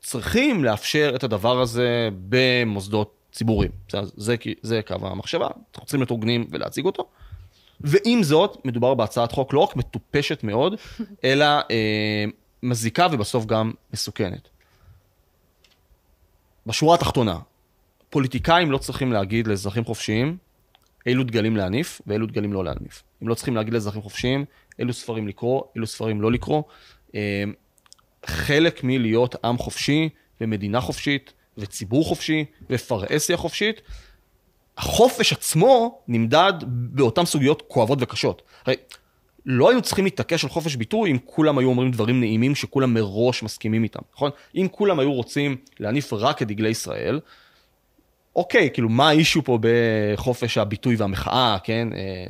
צריכים 0.00 0.64
לאפשר 0.64 1.12
את 1.16 1.24
הדבר 1.24 1.60
הזה 1.60 2.08
במוסדות 2.28 3.23
ציבוריים. 3.34 3.70
זה, 3.90 3.98
זה, 4.16 4.36
זה 4.62 4.80
קו 4.86 4.94
המחשבה, 5.00 5.46
אנחנו 5.46 5.86
צריכים 5.86 6.00
להיות 6.00 6.10
הוגנים 6.10 6.46
ולהציג 6.50 6.84
אותו. 6.84 7.08
ועם 7.80 8.22
זאת, 8.22 8.64
מדובר 8.64 8.94
בהצעת 8.94 9.32
חוק 9.32 9.52
לא 9.52 9.60
רק 9.60 9.76
מטופשת 9.76 10.44
מאוד, 10.44 10.74
אלא 11.24 11.44
אה, 11.44 12.24
מזיקה 12.62 13.06
ובסוף 13.12 13.46
גם 13.46 13.72
מסוכנת. 13.92 14.48
בשורה 16.66 16.94
התחתונה, 16.94 17.38
פוליטיקאים 18.10 18.70
לא 18.70 18.78
צריכים 18.78 19.12
להגיד 19.12 19.46
לאזרחים 19.46 19.84
חופשיים 19.84 20.36
אילו 21.06 21.24
דגלים 21.24 21.56
להניף 21.56 22.00
ואילו 22.06 22.26
דגלים 22.26 22.52
לא 22.52 22.64
להניף. 22.64 23.02
הם 23.20 23.28
לא 23.28 23.34
צריכים 23.34 23.56
להגיד 23.56 23.74
לאזרחים 23.74 24.02
חופשיים 24.02 24.44
אילו 24.78 24.92
ספרים 24.92 25.28
לקרוא, 25.28 25.62
אילו 25.74 25.86
ספרים 25.86 26.22
לא 26.22 26.32
לקרוא. 26.32 26.62
אה, 27.14 27.44
חלק 28.26 28.80
מלהיות 28.84 29.44
עם 29.44 29.58
חופשי 29.58 30.08
ומדינה 30.40 30.80
חופשית 30.80 31.32
וציבור 31.58 32.04
חופשי 32.04 32.44
ופרהסיה 32.70 33.36
חופשית, 33.36 33.80
החופש 34.78 35.32
עצמו 35.32 35.98
נמדד 36.08 36.52
באותן 36.66 37.24
סוגיות 37.24 37.62
כואבות 37.68 37.98
וקשות. 38.02 38.42
הרי 38.66 38.76
לא 39.46 39.68
היינו 39.68 39.82
צריכים 39.82 40.04
להתעקש 40.04 40.44
על 40.44 40.50
חופש 40.50 40.76
ביטוי 40.76 41.10
אם 41.10 41.18
כולם 41.24 41.58
היו 41.58 41.68
אומרים 41.68 41.90
דברים 41.90 42.20
נעימים 42.20 42.54
שכולם 42.54 42.94
מראש 42.94 43.42
מסכימים 43.42 43.82
איתם, 43.82 44.00
נכון? 44.14 44.30
אם 44.54 44.66
כולם 44.70 45.00
היו 45.00 45.12
רוצים 45.12 45.56
להניף 45.80 46.12
רק 46.12 46.42
את 46.42 46.46
דגלי 46.46 46.68
ישראל, 46.68 47.20
אוקיי, 48.36 48.70
כאילו 48.72 48.88
מה 48.88 49.08
האישו 49.08 49.42
פה 49.42 49.58
בחופש 49.60 50.58
הביטוי 50.58 50.96
והמחאה, 50.96 51.56
כן? 51.64 51.88
אה, 51.94 52.26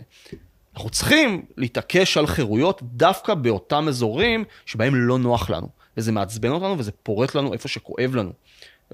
אנחנו 0.75 0.91
צריכים 0.91 1.45
להתעקש 1.57 2.17
על 2.17 2.27
חירויות 2.27 2.83
דווקא 2.83 3.35
באותם 3.35 3.89
אזורים 3.89 4.45
שבהם 4.67 4.95
לא 4.95 5.19
נוח 5.19 5.51
לנו. 5.51 5.69
וזה 5.97 6.13
מעצבן 6.13 6.51
אותנו 6.51 6.79
וזה 6.79 6.93
פורט 6.93 7.35
לנו 7.35 7.53
איפה 7.53 7.69
שכואב 7.69 8.15
לנו. 8.15 8.33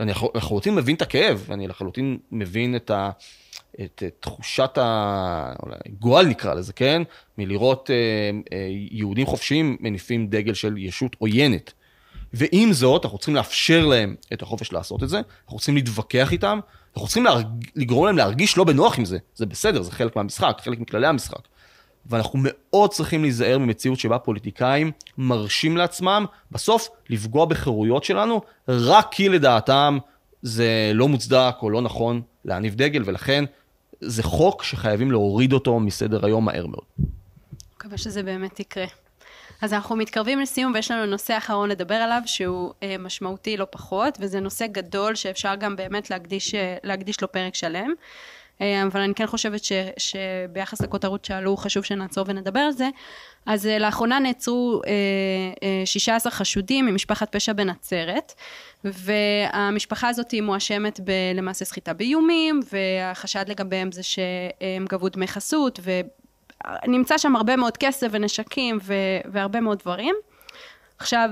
אני 0.00 0.12
לחלוטין 0.34 0.74
מבין 0.74 0.96
את 0.96 1.02
הכאב, 1.02 1.44
ואני 1.46 1.68
לחלוטין 1.68 2.18
מבין 2.32 2.76
את, 2.76 2.90
ה, 2.90 3.10
את, 3.74 4.02
את 4.06 4.16
תחושת 4.20 4.78
הגועל 4.80 6.26
נקרא 6.26 6.54
לזה, 6.54 6.72
כן? 6.72 7.02
מלראות 7.38 7.90
אה, 7.90 7.96
אה, 8.52 8.66
יהודים 8.90 9.26
חופשיים 9.26 9.76
מניפים 9.80 10.26
דגל 10.26 10.54
של 10.54 10.78
ישות 10.78 11.16
עוינת. 11.18 11.72
ועם 12.32 12.72
זאת, 12.72 13.04
אנחנו 13.04 13.18
צריכים 13.18 13.34
לאפשר 13.34 13.86
להם 13.86 14.14
את 14.32 14.42
החופש 14.42 14.72
לעשות 14.72 15.02
את 15.02 15.08
זה, 15.08 15.20
אנחנו 15.44 15.58
צריכים 15.58 15.74
להתווכח 15.74 16.32
איתם, 16.32 16.60
אנחנו 16.94 17.06
צריכים 17.06 17.24
להרג... 17.24 17.46
לגרום 17.76 18.06
להם 18.06 18.16
להרגיש 18.16 18.56
לא 18.56 18.64
בנוח 18.64 18.98
עם 18.98 19.04
זה. 19.04 19.18
זה 19.34 19.46
בסדר, 19.46 19.82
זה 19.82 19.92
חלק 19.92 20.16
מהמשחק, 20.16 20.58
חלק 20.64 20.78
מכללי 20.78 21.06
המשחק. 21.06 21.40
ואנחנו 22.06 22.38
מאוד 22.42 22.90
צריכים 22.90 23.22
להיזהר 23.22 23.58
ממציאות 23.58 23.98
שבה 23.98 24.18
פוליטיקאים 24.18 24.92
מרשים 25.18 25.76
לעצמם 25.76 26.24
בסוף 26.50 26.88
לפגוע 27.08 27.44
בחירויות 27.44 28.04
שלנו, 28.04 28.40
רק 28.68 29.08
כי 29.10 29.28
לדעתם 29.28 29.98
זה 30.42 30.90
לא 30.94 31.08
מוצדק 31.08 31.54
או 31.62 31.70
לא 31.70 31.82
נכון 31.82 32.22
להניף 32.44 32.74
דגל, 32.74 33.02
ולכן 33.06 33.44
זה 34.00 34.22
חוק 34.22 34.62
שחייבים 34.62 35.10
להוריד 35.10 35.52
אותו 35.52 35.80
מסדר 35.80 36.26
היום 36.26 36.44
מהר 36.44 36.66
מאוד. 36.66 36.84
מקווה 37.76 37.98
שזה 37.98 38.22
באמת 38.22 38.60
יקרה. 38.60 38.86
אז 39.62 39.72
אנחנו 39.72 39.96
מתקרבים 39.96 40.40
לסיום 40.40 40.72
ויש 40.74 40.90
לנו 40.90 41.06
נושא 41.06 41.38
אחרון 41.38 41.68
לדבר 41.68 41.94
עליו 41.94 42.22
שהוא 42.26 42.72
אה, 42.82 42.96
משמעותי 42.98 43.56
לא 43.56 43.66
פחות, 43.70 44.18
וזה 44.20 44.40
נושא 44.40 44.66
גדול 44.66 45.14
שאפשר 45.14 45.54
גם 45.54 45.76
באמת 45.76 46.10
להקדיש, 46.10 46.54
אה, 46.54 46.76
להקדיש 46.84 47.22
לו 47.22 47.32
פרק 47.32 47.54
שלם. 47.54 47.92
אה, 48.60 48.82
אבל 48.82 49.00
אני 49.00 49.14
כן 49.14 49.26
חושבת 49.26 49.64
ש, 49.64 49.72
שביחס 49.96 50.82
לכותרות 50.82 51.24
שעלו 51.24 51.56
חשוב 51.56 51.84
שנעצור 51.84 52.24
ונדבר 52.28 52.60
על 52.60 52.72
זה. 52.72 52.88
אז 53.46 53.66
אה, 53.66 53.78
לאחרונה 53.78 54.18
נעצרו 54.18 54.80
16 55.84 56.32
אה, 56.32 56.36
חשודים 56.36 56.86
ממשפחת 56.86 57.36
פשע 57.36 57.52
בנצרת, 57.52 58.32
והמשפחה 58.84 60.08
הזאת 60.08 60.34
מואשמת 60.42 61.00
בלמעשה 61.00 61.64
סחיטה 61.64 61.92
באיומים, 61.92 62.60
והחשד 62.72 63.44
לגביהם 63.48 63.92
זה 63.92 64.02
שהם 64.02 64.86
גבו 64.88 65.08
דמי 65.08 65.26
חסות, 65.26 65.80
ונמצא 66.84 67.18
שם 67.18 67.36
הרבה 67.36 67.56
מאוד 67.56 67.76
כסף 67.76 68.08
ונשקים 68.10 68.78
והרבה 69.32 69.60
מאוד 69.60 69.78
דברים. 69.78 70.14
עכשיו, 70.98 71.30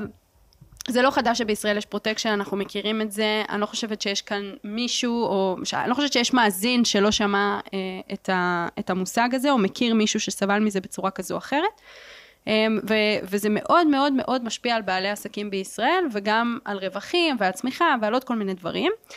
זה 0.88 1.02
לא 1.02 1.10
חדש 1.10 1.38
שבישראל 1.38 1.76
יש 1.76 1.86
פרוטקשן, 1.86 2.28
אנחנו 2.28 2.56
מכירים 2.56 3.02
את 3.02 3.12
זה, 3.12 3.42
אני 3.48 3.60
לא 3.60 3.66
חושבת 3.66 4.02
שיש 4.02 4.22
כאן 4.22 4.52
מישהו, 4.64 5.24
או 5.24 5.56
אני 5.72 5.90
לא 5.90 5.94
חושבת 5.94 6.12
שיש 6.12 6.34
מאזין 6.34 6.84
שלא 6.84 7.10
שמע 7.10 7.60
אה, 7.74 7.78
את, 8.12 8.28
ה, 8.28 8.68
את 8.78 8.90
המושג 8.90 9.28
הזה, 9.32 9.50
או 9.50 9.58
מכיר 9.58 9.94
מישהו 9.94 10.20
שסבל 10.20 10.58
מזה 10.58 10.80
בצורה 10.80 11.10
כזו 11.10 11.34
או 11.34 11.38
אחרת. 11.38 11.80
אה, 12.48 12.66
ו, 12.88 12.94
וזה 13.22 13.48
מאוד 13.50 13.86
מאוד 13.86 14.12
מאוד 14.12 14.44
משפיע 14.44 14.76
על 14.76 14.82
בעלי 14.82 15.08
עסקים 15.08 15.50
בישראל, 15.50 16.04
וגם 16.12 16.58
על 16.64 16.78
רווחים 16.78 17.36
ועל 17.38 17.52
צמיחה 17.52 17.94
ועל 18.02 18.12
עוד 18.12 18.24
כל 18.24 18.36
מיני 18.36 18.54
דברים. 18.54 18.92
אה, 18.92 19.16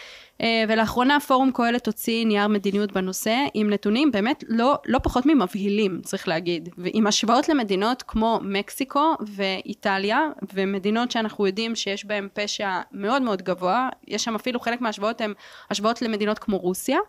ולאחרונה 0.67 1.19
פורום 1.19 1.51
קהלת 1.51 1.87
הוציא 1.87 2.25
נייר 2.25 2.47
מדיניות 2.47 2.91
בנושא 2.91 3.35
עם 3.53 3.69
נתונים 3.69 4.11
באמת 4.11 4.43
לא, 4.47 4.75
לא 4.85 4.99
פחות 4.99 5.25
ממבהילים 5.25 6.01
צריך 6.03 6.27
להגיד 6.27 6.69
ועם 6.77 7.07
השוואות 7.07 7.49
למדינות 7.49 8.03
כמו 8.07 8.39
מקסיקו 8.43 9.15
ואיטליה 9.35 10.19
ומדינות 10.53 11.11
שאנחנו 11.11 11.47
יודעים 11.47 11.75
שיש 11.75 12.05
בהן 12.05 12.27
פשע 12.33 12.81
מאוד 12.91 13.21
מאוד 13.21 13.41
גבוה 13.41 13.89
יש 14.07 14.23
שם 14.23 14.35
אפילו 14.35 14.59
חלק 14.59 14.81
מההשוואות 14.81 15.21
הן 15.21 15.33
השוואות 15.69 16.01
למדינות 16.01 16.39
כמו 16.39 16.57
רוסיה 16.57 16.99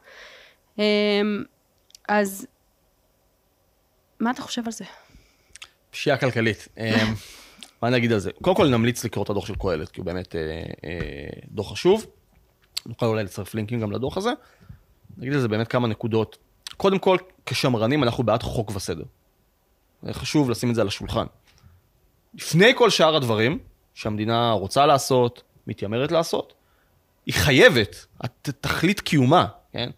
אה, 0.79 0.85
אז 2.09 2.47
מה 4.21 4.31
אתה 4.31 4.42
חושב 4.42 4.62
על 4.66 4.73
זה? 4.73 4.85
פשיעה 5.90 6.16
כלכלית. 6.16 6.68
אה, 6.79 7.05
מה 7.83 7.90
נגיד 7.90 8.12
על 8.12 8.18
זה? 8.18 8.31
קודם 8.42 8.57
כל 8.57 8.68
נמליץ 8.68 9.05
לקרוא 9.05 9.25
את 9.25 9.31
הדוח 9.31 9.47
של 9.47 9.55
קהלת, 9.55 9.88
כי 9.88 10.01
הוא 10.01 10.07
באמת 10.07 10.35
דוח 11.49 11.73
חשוב. 11.73 12.07
נוכל 12.87 13.07
אולי 13.07 13.25
לצרף 13.25 13.55
לינקים 13.55 13.81
גם 13.81 13.92
לדוח 13.92 14.16
הזה. 14.16 14.33
נגיד 15.16 15.33
לזה 15.33 15.49
באמת 15.49 15.68
כמה 15.68 15.88
נקודות. 15.88 16.38
קודם 16.77 16.99
כל, 16.99 17.16
כשמרנים 17.47 18.03
אנחנו 18.03 18.25
בעד 18.25 18.42
חוק 18.42 18.71
וסדר. 18.75 19.05
חשוב 20.12 20.51
לשים 20.51 20.71
את 20.71 20.75
זה 20.75 20.81
על 20.81 20.87
השולחן. 20.87 21.27
לפני 22.35 22.73
כל 22.77 22.90
שאר 22.90 23.16
הדברים 23.16 23.59
שהמדינה 23.95 24.51
רוצה 24.51 24.87
לעשות, 24.87 25.42
מתיימרת 25.66 26.12
לעשות, 26.12 26.55
היא 27.27 27.35
חייבת, 27.35 28.07
תכלית 28.42 29.01
קיומה, 29.01 29.47
כן? 29.73 29.90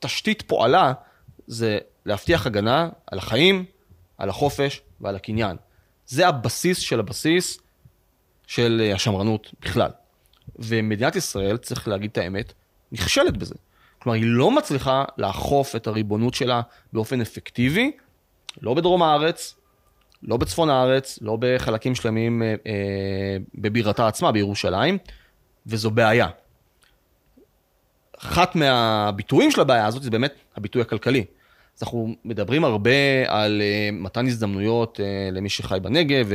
תשתית 0.00 0.42
פועלה 0.42 0.92
זה 1.46 1.78
להבטיח 2.06 2.46
הגנה 2.46 2.88
על 3.06 3.18
החיים, 3.18 3.64
על 4.18 4.28
החופש 4.28 4.82
ועל 5.00 5.16
הקניין. 5.16 5.56
זה 6.06 6.28
הבסיס 6.28 6.78
של 6.78 7.00
הבסיס 7.00 7.58
של 8.46 8.90
השמרנות 8.94 9.50
בכלל. 9.60 9.90
ומדינת 10.58 11.16
ישראל, 11.16 11.56
צריך 11.56 11.88
להגיד 11.88 12.10
את 12.10 12.18
האמת, 12.18 12.52
נכשלת 12.92 13.36
בזה. 13.36 13.54
כלומר, 13.98 14.16
היא 14.16 14.26
לא 14.26 14.50
מצליחה 14.50 15.04
לאכוף 15.18 15.76
את 15.76 15.86
הריבונות 15.86 16.34
שלה 16.34 16.60
באופן 16.92 17.20
אפקטיבי, 17.20 17.92
לא 18.62 18.74
בדרום 18.74 19.02
הארץ, 19.02 19.54
לא 20.22 20.36
בצפון 20.36 20.70
הארץ, 20.70 21.18
לא 21.22 21.36
בחלקים 21.40 21.94
שלמים 21.94 22.42
אה, 22.42 22.54
אה, 22.66 23.36
בבירתה 23.54 24.08
עצמה, 24.08 24.32
בירושלים, 24.32 24.98
וזו 25.66 25.90
בעיה. 25.90 26.28
אחת 28.18 28.56
מהביטויים 28.56 29.50
של 29.50 29.60
הבעיה 29.60 29.86
הזאת 29.86 30.02
זה 30.02 30.10
באמת 30.10 30.34
הביטוי 30.56 30.82
הכלכלי. 30.82 31.24
אז 31.76 31.82
אנחנו 31.82 32.14
מדברים 32.24 32.64
הרבה 32.64 32.90
על 33.26 33.62
uh, 33.62 33.94
מתן 34.02 34.26
הזדמנויות 34.26 35.00
uh, 35.00 35.34
למי 35.34 35.48
שחי 35.48 35.78
בנגב 35.82 36.30
uh, 36.30 36.32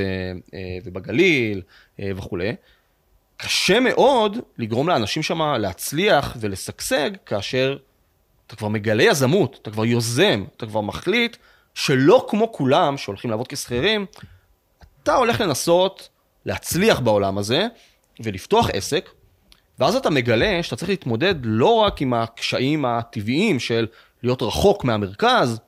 uh, 0.51 0.53
ובגליל 0.85 1.61
uh, 1.61 2.01
וכולי, 2.15 2.55
קשה 3.41 3.79
מאוד 3.79 4.37
לגרום 4.57 4.89
לאנשים 4.89 5.23
שם 5.23 5.41
להצליח 5.41 6.37
ולשגשג, 6.39 7.09
כאשר 7.25 7.77
אתה 8.47 8.55
כבר 8.55 8.67
מגלה 8.67 9.03
יזמות, 9.03 9.59
אתה 9.61 9.71
כבר 9.71 9.85
יוזם, 9.85 10.43
אתה 10.57 10.65
כבר 10.65 10.81
מחליט 10.81 11.37
שלא 11.75 12.25
כמו 12.29 12.51
כולם 12.51 12.97
שהולכים 12.97 13.31
לעבוד 13.31 13.47
כשכירים, 13.47 14.05
אתה 15.03 15.15
הולך 15.15 15.41
לנסות 15.41 16.09
להצליח 16.45 16.99
בעולם 16.99 17.37
הזה 17.37 17.67
ולפתוח 18.19 18.69
עסק, 18.73 19.09
ואז 19.79 19.95
אתה 19.95 20.09
מגלה 20.09 20.63
שאתה 20.63 20.75
צריך 20.75 20.89
להתמודד 20.89 21.35
לא 21.43 21.75
רק 21.75 22.01
עם 22.01 22.13
הקשיים 22.13 22.85
הטבעיים 22.85 23.59
של 23.59 23.87
להיות 24.23 24.41
רחוק 24.41 24.83
מהמרכז, 24.83 25.59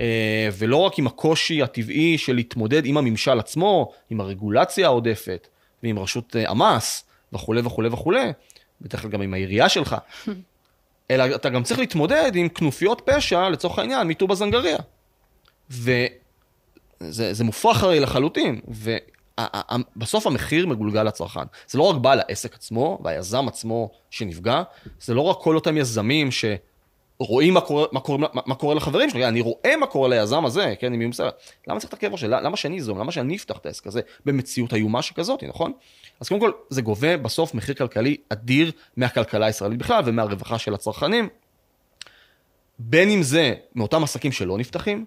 אה, 0.00 0.48
ולא 0.58 0.76
רק 0.76 0.98
עם 0.98 1.06
הקושי 1.06 1.62
הטבעי 1.62 2.18
של 2.18 2.34
להתמודד 2.34 2.86
עם 2.86 2.96
הממשל 2.96 3.38
עצמו, 3.38 3.92
עם 4.10 4.20
הרגולציה 4.20 4.86
העודפת, 4.86 5.48
ועם 5.82 5.98
רשות 5.98 6.36
אה, 6.36 6.50
המס, 6.50 7.04
וכולי 7.32 7.60
וכולי 7.64 7.88
וכולי, 7.88 8.32
בדרך 8.80 9.02
כלל 9.02 9.10
גם 9.10 9.22
עם 9.22 9.34
העירייה 9.34 9.68
שלך, 9.68 9.96
אלא 11.10 11.34
אתה 11.34 11.50
גם 11.50 11.62
צריך 11.62 11.80
להתמודד 11.80 12.32
עם 12.34 12.48
כנופיות 12.48 13.02
פשע, 13.04 13.48
לצורך 13.48 13.78
העניין, 13.78 14.08
מטובא 14.08 14.34
זנגריה. 14.34 14.78
וזה 15.70 17.44
מופרך 17.44 17.82
הרי 17.82 18.00
לחלוטין, 18.00 18.60
ובסוף 18.68 20.26
המחיר 20.26 20.66
מגולגל 20.66 21.02
לצרכן. 21.02 21.44
זה 21.68 21.78
לא 21.78 21.82
רק 21.82 21.96
בעל 21.96 22.20
העסק 22.20 22.54
עצמו 22.54 22.98
והיזם 23.04 23.48
עצמו 23.48 23.90
שנפגע, 24.10 24.62
זה 25.00 25.14
לא 25.14 25.20
רק 25.20 25.36
כל 25.40 25.54
אותם 25.54 25.76
יזמים 25.76 26.30
ש... 26.30 26.44
רואים 27.18 27.54
מה 27.54 27.60
קורה, 27.60 27.86
מה, 27.92 28.00
קורה, 28.00 28.18
מה, 28.18 28.40
מה 28.46 28.54
קורה 28.54 28.74
לחברים 28.74 29.10
שלי, 29.10 29.28
אני 29.28 29.40
רואה 29.40 29.76
מה 29.76 29.86
קורה 29.86 30.08
ליזם 30.08 30.44
הזה, 30.44 30.74
כן, 30.78 30.94
אם 30.94 31.00
היא 31.00 31.08
בסדר, 31.08 31.30
למה 31.68 31.80
צריך 31.80 31.88
את 31.88 31.94
הכאב 31.94 32.16
שלי, 32.16 32.30
למה 32.30 32.56
שאני 32.56 32.78
אזום, 32.78 32.98
למה 32.98 33.12
שאני 33.12 33.36
אפתח 33.36 33.56
את 33.56 33.66
העסק 33.66 33.86
הזה 33.86 34.00
במציאות 34.24 34.74
איומה 34.74 35.02
שכזאת, 35.02 35.44
נכון? 35.44 35.72
אז 36.20 36.28
קודם 36.28 36.40
כל, 36.40 36.50
זה 36.68 36.82
גובה 36.82 37.16
בסוף 37.16 37.54
מחיר 37.54 37.74
כלכלי 37.74 38.16
אדיר 38.28 38.72
מהכלכלה 38.96 39.46
הישראלית 39.46 39.78
בכלל 39.78 40.02
ומהרווחה 40.06 40.58
של 40.58 40.74
הצרכנים, 40.74 41.28
בין 42.78 43.10
אם 43.10 43.22
זה 43.22 43.54
מאותם 43.74 44.04
עסקים 44.04 44.32
שלא 44.32 44.58
נפתחים, 44.58 45.04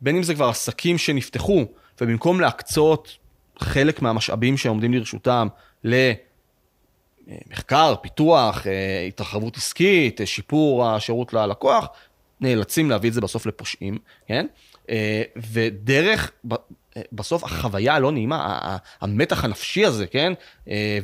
בין 0.00 0.16
אם 0.16 0.22
זה 0.22 0.34
כבר 0.34 0.48
עסקים 0.48 0.98
שנפתחו, 0.98 1.64
ובמקום 2.00 2.40
להקצות 2.40 3.16
חלק 3.58 4.02
מהמשאבים 4.02 4.56
שעומדים 4.56 4.94
לרשותם 4.94 5.48
למחקר, 7.28 7.94
פיתוח, 8.02 8.66
אה, 8.66 9.04
התרחבות 9.08 9.56
עסקית, 9.56 10.20
אה, 10.20 10.26
שיפור 10.26 10.86
השירות 10.86 11.32
ללקוח, 11.32 11.88
נאלצים 12.40 12.90
להביא 12.90 13.08
את 13.08 13.14
זה 13.14 13.20
בסוף 13.20 13.46
לפושעים, 13.46 13.98
כן? 14.26 14.46
אה, 14.90 15.22
ודרך, 15.52 16.30
בסוף 17.12 17.44
החוויה 17.44 17.94
הלא 17.94 18.12
נעימה, 18.12 18.76
המתח 19.00 19.44
הנפשי 19.44 19.84
הזה, 19.84 20.06
כן? 20.06 20.32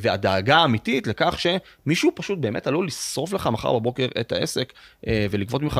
והדאגה 0.01 0.57
האמיתית 0.57 1.07
לכך 1.07 1.39
שמישהו 1.39 2.11
פשוט 2.15 2.39
באמת 2.39 2.67
עלול 2.67 2.87
לשרוף 2.87 3.33
לך 3.33 3.47
מחר 3.47 3.79
בבוקר 3.79 4.07
את 4.19 4.31
העסק 4.31 4.73
ולגבות 5.07 5.61
ממך 5.61 5.79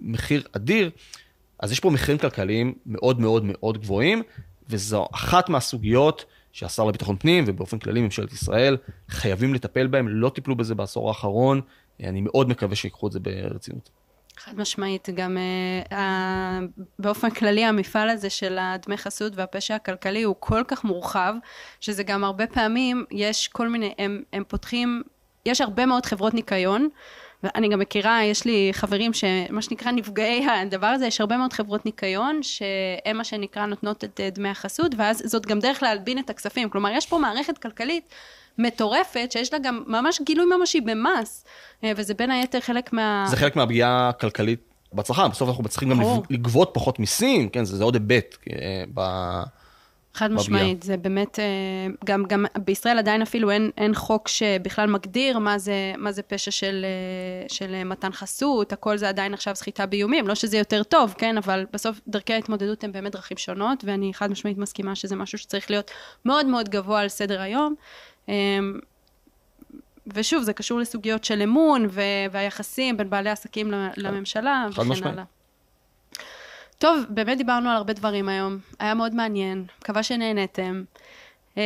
מחיר 0.00 0.42
אדיר. 0.52 0.90
אז 1.58 1.72
יש 1.72 1.80
פה 1.80 1.90
מחירים 1.90 2.18
כלכליים 2.18 2.74
מאוד 2.86 3.20
מאוד 3.20 3.44
מאוד 3.44 3.78
גבוהים, 3.78 4.22
וזו 4.68 5.08
אחת 5.14 5.48
מהסוגיות 5.48 6.24
שהשר 6.52 6.84
לביטחון 6.84 7.16
פנים 7.16 7.44
ובאופן 7.46 7.78
כללי 7.78 8.00
ממשלת 8.00 8.32
ישראל 8.32 8.76
חייבים 9.08 9.54
לטפל 9.54 9.86
בהם, 9.86 10.08
לא 10.08 10.28
טיפלו 10.28 10.56
בזה 10.56 10.74
בעשור 10.74 11.08
האחרון, 11.08 11.60
אני 12.02 12.20
מאוד 12.20 12.48
מקווה 12.48 12.76
שיקחו 12.76 13.06
את 13.06 13.12
זה 13.12 13.20
ברצינות. 13.20 13.90
חד 14.36 14.58
משמעית, 14.58 15.08
גם 15.14 15.36
uh, 15.90 15.94
באופן 16.98 17.30
כללי 17.30 17.64
המפעל 17.64 18.08
הזה 18.08 18.30
של 18.30 18.58
הדמי 18.60 18.96
חסות 18.96 19.32
והפשע 19.36 19.74
הכלכלי 19.74 20.22
הוא 20.22 20.34
כל 20.38 20.62
כך 20.68 20.84
מורחב, 20.84 21.34
שזה 21.80 22.02
גם 22.02 22.24
הרבה 22.24 22.46
פעמים, 22.46 23.04
יש 23.10 23.48
כל 23.48 23.68
מיני, 23.68 23.94
הם, 23.98 24.22
הם 24.32 24.44
פותחים, 24.48 25.02
יש 25.46 25.60
הרבה 25.60 25.86
מאוד 25.86 26.06
חברות 26.06 26.34
ניקיון, 26.34 26.88
ואני 27.44 27.68
גם 27.68 27.78
מכירה, 27.78 28.24
יש 28.24 28.44
לי 28.44 28.70
חברים 28.72 29.12
שמה 29.12 29.62
שנקרא 29.62 29.92
נפגעי 29.92 30.46
הדבר 30.46 30.86
הזה, 30.86 31.06
יש 31.06 31.20
הרבה 31.20 31.36
מאוד 31.36 31.52
חברות 31.52 31.86
ניקיון, 31.86 32.42
שהן 32.42 33.16
מה 33.16 33.24
שנקרא 33.24 33.66
נותנות 33.66 34.04
את 34.04 34.20
דמי 34.32 34.48
החסות, 34.48 34.94
ואז 34.98 35.22
זאת 35.26 35.46
גם 35.46 35.58
דרך 35.58 35.82
להלבין 35.82 36.18
את 36.18 36.30
הכספים. 36.30 36.70
כלומר, 36.70 36.90
יש 36.90 37.06
פה 37.06 37.18
מערכת 37.18 37.58
כלכלית 37.58 38.04
מטורפת, 38.58 39.28
שיש 39.32 39.52
לה 39.52 39.58
גם 39.58 39.82
ממש 39.86 40.20
גילוי 40.20 40.46
ממשי 40.56 40.80
במס, 40.80 41.44
אה, 41.84 41.92
וזה 41.96 42.14
בין 42.14 42.30
היתר 42.30 42.60
חלק 42.60 42.92
מה... 42.92 43.24
זה 43.28 43.36
חלק 43.36 43.56
מהפגיעה 43.56 44.08
הכלכלית 44.08 44.60
בצרכן, 44.92 45.28
בסוף 45.28 45.48
אנחנו 45.48 45.68
צריכים 45.68 45.90
גם 45.90 46.00
לגבות 46.30 46.70
פחות 46.74 46.98
מיסים, 46.98 47.48
כן, 47.48 47.64
זה, 47.64 47.76
זה 47.76 47.84
עוד 47.84 47.94
היבט. 47.94 48.36
אה, 48.52 48.84
חד 50.14 50.32
משמעית, 50.32 50.82
זה 50.82 50.96
באמת, 50.96 51.38
אה, 51.38 51.44
גם, 52.04 52.24
גם 52.28 52.46
בישראל 52.58 52.98
עדיין 52.98 53.22
אפילו 53.22 53.50
אין, 53.50 53.70
אין 53.76 53.94
חוק 53.94 54.28
שבכלל 54.28 54.86
מגדיר 54.90 55.38
מה 55.38 55.58
זה, 55.58 55.92
מה 55.98 56.12
זה 56.12 56.22
פשע 56.22 56.50
של, 56.50 56.84
אה, 56.84 57.48
של 57.48 57.84
מתן 57.84 58.12
חסות, 58.12 58.72
הכל 58.72 58.96
זה 58.96 59.08
עדיין 59.08 59.34
עכשיו 59.34 59.56
סחיטה 59.56 59.86
באיומים, 59.86 60.28
לא 60.28 60.34
שזה 60.34 60.58
יותר 60.58 60.82
טוב, 60.82 61.14
כן, 61.18 61.36
אבל 61.36 61.66
בסוף 61.72 62.00
דרכי 62.08 62.32
ההתמודדות 62.32 62.84
הן 62.84 62.92
באמת 62.92 63.12
דרכים 63.12 63.36
שונות, 63.36 63.84
ואני 63.84 64.14
חד 64.14 64.30
משמעית 64.30 64.58
מסכימה 64.58 64.94
שזה 64.94 65.16
משהו 65.16 65.38
שצריך 65.38 65.70
להיות 65.70 65.90
מאוד 66.24 66.46
מאוד 66.46 66.68
גבוה 66.68 67.00
על 67.00 67.08
סדר 67.08 67.40
היום. 67.40 67.74
ושוב, 70.06 70.42
זה 70.42 70.52
קשור 70.52 70.80
לסוגיות 70.80 71.24
של 71.24 71.42
אמון 71.42 71.86
והיחסים 72.30 72.96
בין 72.96 73.10
בעלי 73.10 73.30
עסקים 73.30 73.70
לממשלה 73.96 74.66
וכן 74.70 75.06
הלאה. 75.08 75.24
טוב, 76.82 77.04
באמת 77.08 77.38
דיברנו 77.38 77.70
על 77.70 77.76
הרבה 77.76 77.92
דברים 77.92 78.28
היום, 78.28 78.58
היה 78.78 78.94
מאוד 78.94 79.14
מעניין, 79.14 79.64
מקווה 79.82 80.02
שנהנתם. 80.02 80.84
אמ, 81.56 81.62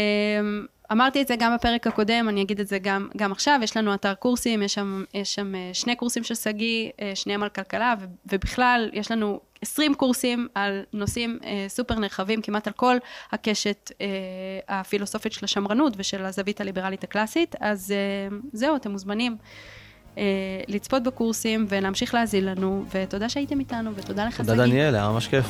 אמרתי 0.93 1.23
את 1.23 1.29
זה 1.29 1.35
גם 1.39 1.55
בפרק 1.55 1.87
הקודם, 1.87 2.27
אני 2.29 2.43
אגיד 2.43 2.61
את 2.61 2.69
זה 2.69 2.79
גם, 2.79 3.09
גם 3.17 3.33
עכשיו, 3.33 3.61
יש 3.63 3.77
לנו 3.77 3.95
אתר 3.95 4.15
קורסים, 4.15 4.63
יש 4.63 4.75
שם, 4.75 5.05
יש 5.15 5.35
שם 5.35 5.55
אה, 5.55 5.71
שני 5.73 5.97
קורסים 5.97 6.25
של 6.25 6.35
שגיא, 6.35 6.91
אה, 7.01 7.13
שניהם 7.15 7.43
על 7.43 7.49
כלכלה, 7.49 7.95
ובכלל 8.27 8.91
יש 8.93 9.11
לנו 9.11 9.41
20 9.63 9.95
קורסים 9.95 10.49
על 10.55 10.83
נושאים 10.93 11.39
אה, 11.45 11.65
סופר 11.69 11.95
נרחבים, 11.95 12.43
כמעט 12.43 12.67
על 12.67 12.73
כל 12.73 12.97
הקשת 13.33 13.93
הפילוסופית 14.69 15.33
של 15.33 15.45
השמרנות 15.45 15.93
ושל 15.97 16.25
הזווית 16.25 16.61
הליברלית 16.61 17.05
הקלאסית, 17.05 17.55
אז 17.61 17.95
זהו, 18.53 18.77
אתם 18.77 18.91
מוזמנים. 18.91 19.37
אה, 20.19 20.23
לצפות 20.69 21.03
בקורסים 21.03 21.67
ולהמשיך 21.69 22.15
להזין 22.15 22.45
לנו, 22.45 22.85
ותודה 22.95 23.29
שהייתם 23.29 23.61
איתנו, 23.61 23.91
ותודה 23.95 24.27
לך, 24.27 24.37
שגיא. 24.37 24.45
תודה, 24.45 24.67
דניאל, 24.67 24.95
היה 24.95 25.09
ממש 25.09 25.29
כיף. 25.29 25.47